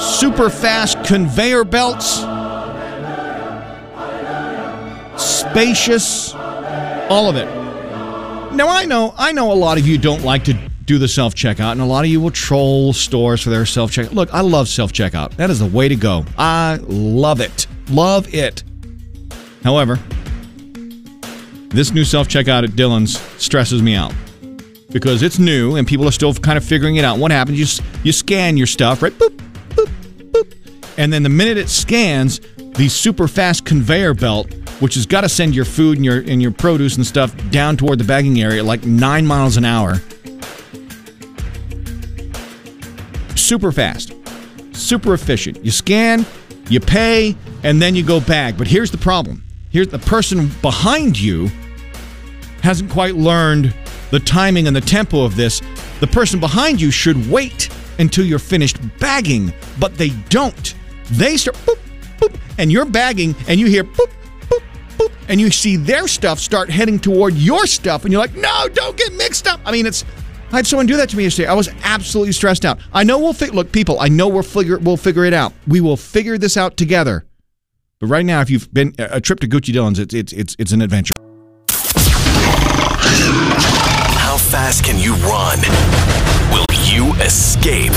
super 0.00 0.50
fast 0.50 1.04
conveyor 1.04 1.64
belts, 1.64 2.16
spacious, 5.16 6.34
all 6.34 7.28
of 7.28 7.36
it. 7.36 7.65
Now 8.56 8.68
I 8.68 8.86
know, 8.86 9.12
I 9.18 9.32
know 9.32 9.52
a 9.52 9.54
lot 9.54 9.76
of 9.76 9.86
you 9.86 9.98
don't 9.98 10.24
like 10.24 10.44
to 10.44 10.54
do 10.86 10.96
the 10.96 11.08
self 11.08 11.34
checkout, 11.34 11.72
and 11.72 11.82
a 11.82 11.84
lot 11.84 12.06
of 12.06 12.10
you 12.10 12.22
will 12.22 12.30
troll 12.30 12.94
stores 12.94 13.42
for 13.42 13.50
their 13.50 13.66
self 13.66 13.90
checkout. 13.90 14.14
Look, 14.14 14.32
I 14.32 14.40
love 14.40 14.66
self 14.66 14.94
checkout. 14.94 15.36
That 15.36 15.50
is 15.50 15.58
the 15.58 15.66
way 15.66 15.88
to 15.88 15.94
go. 15.94 16.24
I 16.38 16.78
love 16.86 17.42
it. 17.42 17.66
Love 17.90 18.32
it. 18.32 18.64
However, 19.62 19.98
this 21.68 21.92
new 21.92 22.02
self 22.02 22.28
checkout 22.28 22.64
at 22.64 22.76
Dillon's 22.76 23.18
stresses 23.36 23.82
me 23.82 23.94
out 23.94 24.14
because 24.90 25.22
it's 25.22 25.38
new 25.38 25.76
and 25.76 25.86
people 25.86 26.08
are 26.08 26.12
still 26.12 26.32
kind 26.32 26.56
of 26.56 26.64
figuring 26.64 26.96
it 26.96 27.04
out. 27.04 27.18
What 27.18 27.32
happens? 27.32 27.58
You 27.58 27.84
you 28.04 28.12
scan 28.12 28.56
your 28.56 28.66
stuff, 28.66 29.02
right? 29.02 29.12
Boop, 29.12 29.36
boop, 29.68 29.90
boop, 30.30 30.54
and 30.96 31.12
then 31.12 31.22
the 31.22 31.28
minute 31.28 31.58
it 31.58 31.68
scans, 31.68 32.40
the 32.56 32.88
super 32.88 33.28
fast 33.28 33.66
conveyor 33.66 34.14
belt, 34.14 34.50
which 34.80 34.94
has 34.94 35.06
got 35.06 35.22
to 35.22 35.28
send 35.28 35.54
your 35.54 35.64
food 35.64 35.96
and 35.96 36.04
your 36.04 36.18
and 36.18 36.42
your 36.42 36.50
produce 36.50 36.96
and 36.96 37.06
stuff 37.06 37.34
down 37.50 37.76
toward 37.76 37.98
the 37.98 38.04
bagging 38.04 38.40
area 38.40 38.62
like 38.62 38.84
nine 38.84 39.26
miles 39.26 39.56
an 39.56 39.64
hour. 39.64 39.96
Super 43.34 43.72
fast, 43.72 44.12
super 44.72 45.14
efficient. 45.14 45.64
You 45.64 45.70
scan, 45.70 46.26
you 46.68 46.80
pay, 46.80 47.36
and 47.62 47.80
then 47.80 47.94
you 47.94 48.04
go 48.04 48.20
bag. 48.20 48.58
But 48.58 48.66
here's 48.66 48.90
the 48.90 48.98
problem: 48.98 49.44
here's 49.70 49.88
the 49.88 49.98
person 49.98 50.50
behind 50.62 51.18
you 51.18 51.50
hasn't 52.62 52.90
quite 52.90 53.14
learned 53.14 53.72
the 54.10 54.20
timing 54.20 54.66
and 54.66 54.74
the 54.74 54.80
tempo 54.80 55.24
of 55.24 55.36
this, 55.36 55.62
the 56.00 56.06
person 56.06 56.40
behind 56.40 56.80
you 56.80 56.90
should 56.90 57.30
wait 57.30 57.68
until 57.98 58.24
you're 58.24 58.38
finished 58.38 58.78
bagging, 58.98 59.52
but 59.78 59.96
they 59.96 60.10
don't. 60.28 60.74
They 61.12 61.36
start 61.36 61.56
boop, 61.58 61.78
boop, 62.18 62.38
and 62.58 62.70
you're 62.70 62.84
bagging, 62.84 63.34
and 63.48 63.58
you 63.58 63.66
hear 63.66 63.84
boop, 63.84 64.10
and 65.28 65.40
you 65.40 65.50
see 65.50 65.76
their 65.76 66.08
stuff 66.08 66.38
start 66.38 66.70
heading 66.70 66.98
toward 66.98 67.34
your 67.34 67.66
stuff, 67.66 68.04
and 68.04 68.12
you're 68.12 68.20
like, 68.20 68.34
no, 68.34 68.68
don't 68.72 68.96
get 68.96 69.12
mixed 69.14 69.46
up. 69.46 69.60
I 69.64 69.72
mean, 69.72 69.86
it's. 69.86 70.04
I 70.52 70.56
had 70.56 70.66
someone 70.66 70.86
do 70.86 70.96
that 70.96 71.08
to 71.10 71.16
me 71.16 71.24
yesterday. 71.24 71.48
I 71.48 71.54
was 71.54 71.68
absolutely 71.82 72.32
stressed 72.32 72.64
out. 72.64 72.78
I 72.92 73.02
know 73.02 73.18
we'll 73.18 73.32
fi- 73.32 73.48
look, 73.48 73.72
people. 73.72 73.98
I 73.98 74.08
know 74.08 74.28
we'll 74.28 74.44
figure 74.44 74.78
we'll 74.78 74.96
figure 74.96 75.24
it 75.24 75.34
out. 75.34 75.52
We 75.66 75.80
will 75.80 75.96
figure 75.96 76.38
this 76.38 76.56
out 76.56 76.76
together. 76.76 77.26
But 77.98 78.06
right 78.06 78.24
now, 78.24 78.40
if 78.42 78.50
you've 78.50 78.72
been 78.72 78.94
uh, 78.98 79.08
a 79.10 79.20
trip 79.20 79.40
to 79.40 79.48
Gucci 79.48 79.72
Dillon's, 79.72 79.98
it's 79.98 80.14
it's 80.14 80.32
it's 80.32 80.56
it's 80.58 80.72
an 80.72 80.82
adventure. 80.82 81.14
How 84.18 84.36
fast 84.36 84.84
can 84.84 84.98
you 84.98 85.14
run? 85.14 85.58
Will 86.52 86.66
you 86.84 87.12
escape? 87.22 87.92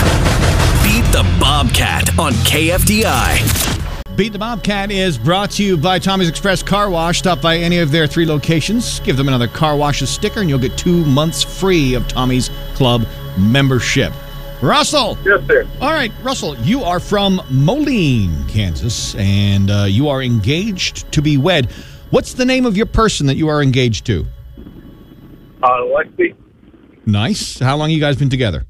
Beat 0.84 1.06
the 1.12 1.24
Bobcat 1.40 2.18
on 2.18 2.34
KFDI. 2.34 3.79
Beat 4.20 4.34
the 4.34 4.38
Bobcat 4.38 4.92
is 4.92 5.18
brought 5.18 5.50
to 5.52 5.64
you 5.64 5.78
by 5.78 5.98
Tommy's 5.98 6.28
Express 6.28 6.62
Car 6.62 6.90
Wash. 6.90 7.20
Stop 7.20 7.42
by 7.42 7.56
any 7.56 7.78
of 7.80 7.90
their 7.90 8.06
three 8.06 8.26
locations, 8.26 9.00
give 9.00 9.16
them 9.16 9.30
another 9.30 9.48
car 9.48 9.78
washes 9.78 10.10
sticker, 10.10 10.42
and 10.42 10.50
you'll 10.50 10.60
get 10.60 10.78
two 10.78 11.06
months 11.06 11.42
free 11.42 11.94
of 11.94 12.06
Tommy's 12.10 12.50
Club 12.74 13.08
membership. 13.38 14.12
Russell. 14.62 15.18
Yes, 15.24 15.48
sir. 15.48 15.66
All 15.80 15.94
right, 15.94 16.12
Russell, 16.22 16.58
you 16.58 16.84
are 16.84 17.00
from 17.00 17.42
Moline, 17.50 18.46
Kansas, 18.50 19.16
and 19.16 19.72
uh, 19.72 19.86
you 19.88 20.10
are 20.10 20.22
engaged 20.22 21.10
to 21.14 21.22
be 21.22 21.38
wed. 21.38 21.72
What's 22.10 22.34
the 22.34 22.44
name 22.44 22.66
of 22.66 22.76
your 22.76 22.88
person 22.88 23.26
that 23.28 23.38
you 23.38 23.48
are 23.48 23.64
engaged 23.64 24.06
to? 24.08 24.26
Uh, 25.64 25.68
Lexi, 25.96 26.36
Nice. 27.06 27.58
How 27.58 27.78
long 27.78 27.90
you 27.90 28.02
guys 28.02 28.18
been 28.18 28.28
together? 28.28 28.66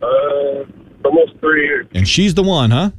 uh, 0.00 0.64
almost 1.04 1.38
three 1.40 1.66
years. 1.66 1.86
And 1.94 2.08
she's 2.08 2.32
the 2.32 2.42
one, 2.42 2.70
huh? 2.70 2.92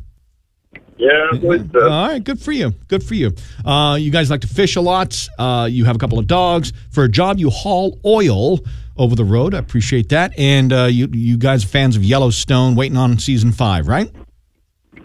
Yeah, 1.04 1.58
so. 1.74 1.90
All 1.90 2.08
right, 2.08 2.24
good 2.24 2.40
for 2.40 2.54
you. 2.54 2.72
Good 2.88 3.04
for 3.04 3.14
you. 3.14 3.34
Uh, 3.66 3.98
you 4.00 4.10
guys 4.10 4.30
like 4.30 4.40
to 4.42 4.48
fish 4.48 4.78
a 4.78 4.82
lot. 4.82 5.28
Uh, 5.38 5.68
you 5.70 5.84
have 5.84 5.98
a 5.98 6.00
couple 6.00 6.18
of 6.18 6.28
dogs. 6.28 6.72
For 6.92 7.04
a 7.04 7.10
job, 7.10 7.40
you 7.40 7.50
haul 7.50 8.00
oil 8.06 8.60
over 8.96 9.14
the 9.14 9.26
road. 9.26 9.54
I 9.54 9.58
appreciate 9.58 10.08
that. 10.10 10.38
And 10.40 10.72
uh, 10.72 10.86
you 10.86 11.10
you 11.12 11.38
guys 11.38 11.66
are 11.66 11.68
fans 11.68 11.98
of 11.98 12.06
Yellowstone, 12.06 12.76
waiting 12.76 12.98
on 12.98 13.20
season 13.20 13.52
five, 13.52 13.90
right? 13.90 14.10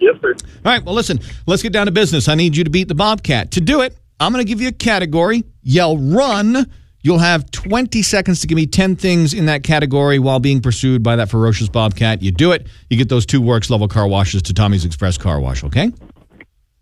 Yes, 0.01 0.15
sir. 0.21 0.37
All 0.65 0.73
right. 0.73 0.85
Well, 0.85 0.95
listen. 0.95 1.19
Let's 1.49 1.63
get 1.63 1.73
down 1.73 1.87
to 1.87 1.93
business. 1.93 2.29
I 2.29 2.37
need 2.37 2.57
you 2.57 2.63
to 2.63 2.71
beat 2.71 2.87
the 2.87 2.95
Bobcat. 2.95 3.51
To 3.53 3.61
do 3.61 3.81
it, 3.81 3.99
I'm 4.21 4.33
going 4.33 4.45
to 4.45 4.49
give 4.49 4.61
you 4.61 4.69
a 4.69 4.73
category. 4.73 5.43
Yell 5.63 5.99
run. 5.99 6.71
You'll 7.03 7.19
have 7.19 7.51
20 7.53 8.03
seconds 8.03 8.41
to 8.41 8.47
give 8.47 8.57
me 8.57 8.67
10 8.67 8.97
things 8.97 9.33
in 9.33 9.47
that 9.47 9.63
category 9.63 10.19
while 10.19 10.41
being 10.41 10.61
pursued 10.61 11.03
by 11.03 11.17
that 11.17 11.31
ferocious 11.31 11.69
Bobcat. 11.69 12.23
You 12.23 12.33
do 12.33 12.53
it, 12.53 12.67
you 12.91 12.97
get 12.97 13.09
those 13.09 13.25
two 13.25 13.41
works 13.41 13.71
level 13.71 13.87
car 13.87 14.09
washes 14.09 14.43
to 14.43 14.55
Tommy's 14.55 14.85
Express 14.85 15.17
Car 15.17 15.41
Wash, 15.41 15.63
okay? 15.65 15.93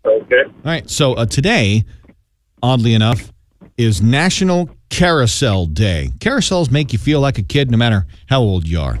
Okay. 0.05 0.43
All 0.45 0.53
right. 0.63 0.89
So 0.89 1.13
uh, 1.13 1.25
today, 1.25 1.83
oddly 2.63 2.93
enough, 2.93 3.31
is 3.77 4.01
National 4.01 4.69
Carousel 4.89 5.67
Day. 5.67 6.09
Carousels 6.17 6.71
make 6.71 6.93
you 6.93 6.99
feel 6.99 7.19
like 7.19 7.37
a 7.37 7.43
kid 7.43 7.69
no 7.69 7.77
matter 7.77 8.07
how 8.27 8.41
old 8.41 8.67
you 8.67 8.79
are. 8.79 8.99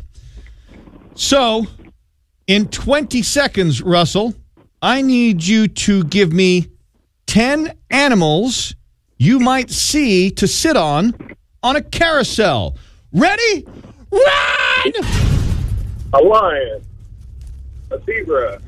So, 1.15 1.65
in 2.45 2.67
20 2.67 3.23
seconds, 3.23 3.81
Russell, 3.81 4.35
I 4.81 5.01
need 5.01 5.43
you 5.43 5.67
to 5.67 6.03
give 6.03 6.31
me 6.31 6.67
10 7.25 7.73
animals 7.89 8.75
you 9.17 9.39
might 9.39 9.69
see 9.71 10.29
to 10.31 10.47
sit 10.47 10.77
on 10.77 11.13
on 11.63 11.75
a 11.75 11.81
carousel. 11.81 12.77
Ready? 13.11 13.65
Run! 14.11 14.93
A 16.13 16.19
lion, 16.21 16.81
a 17.91 17.99
zebra, 18.05 18.61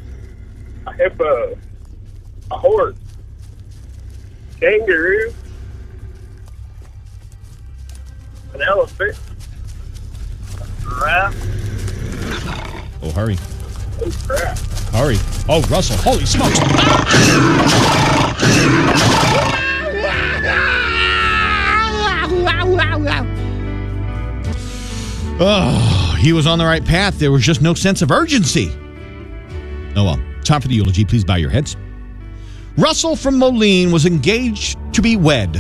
a 0.86 0.94
hippo, 0.94 1.58
a 2.52 2.58
horse, 2.58 2.98
kangaroo, 4.60 5.34
an 8.54 8.62
elephant, 8.62 9.18
a 10.56 10.66
giraffe. 10.82 11.36
Oh, 13.02 13.12
hurry. 13.12 13.38
Oh, 14.02 14.12
crap. 14.28 14.58
Hurry. 14.92 15.18
Oh, 15.48 15.62
Russell. 15.70 15.96
Holy 15.98 16.26
smokes. 16.26 16.60
Ah! 19.32 19.56
Oh, 25.42 26.18
he 26.20 26.34
was 26.34 26.46
on 26.46 26.60
the 26.60 26.66
right 26.66 26.84
path. 26.84 27.18
There 27.18 27.32
was 27.32 27.44
just 27.44 27.62
no 27.62 27.74
sense 27.74 28.02
of 28.02 28.12
urgency. 28.12 28.72
Oh 29.96 30.04
well. 30.04 30.20
Time 30.44 30.62
for 30.62 30.68
the 30.68 30.76
eulogy. 30.76 31.06
Please 31.06 31.24
bow 31.24 31.36
your 31.36 31.50
heads. 31.50 31.78
Russell 32.78 33.16
from 33.16 33.38
Moline 33.38 33.92
was 33.92 34.06
engaged 34.06 34.78
to 34.94 35.02
be 35.02 35.16
wed, 35.16 35.56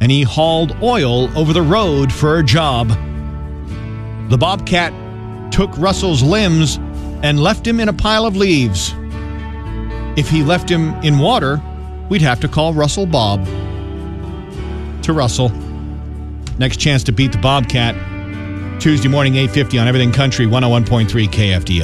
and 0.00 0.10
he 0.10 0.22
hauled 0.22 0.76
oil 0.82 1.30
over 1.38 1.52
the 1.52 1.62
road 1.62 2.12
for 2.12 2.38
a 2.38 2.42
job. 2.42 2.88
The 4.28 4.36
bobcat 4.36 4.92
took 5.52 5.76
Russell's 5.78 6.22
limbs 6.22 6.76
and 7.22 7.40
left 7.40 7.66
him 7.66 7.80
in 7.80 7.88
a 7.88 7.92
pile 7.92 8.26
of 8.26 8.36
leaves. 8.36 8.92
If 10.18 10.28
he 10.28 10.42
left 10.42 10.68
him 10.68 10.94
in 11.04 11.18
water, 11.18 11.62
we'd 12.08 12.22
have 12.22 12.40
to 12.40 12.48
call 12.48 12.74
Russell 12.74 13.06
Bob. 13.06 13.44
To 15.02 15.12
Russell. 15.12 15.50
Next 16.58 16.78
chance 16.78 17.04
to 17.04 17.12
beat 17.12 17.32
the 17.32 17.38
Bobcat. 17.38 17.94
Tuesday 18.78 19.08
morning, 19.08 19.34
8.50 19.34 19.80
on 19.80 19.88
Everything 19.88 20.12
Country, 20.12 20.46
101.3 20.46 21.28
KFDI. 21.28 21.82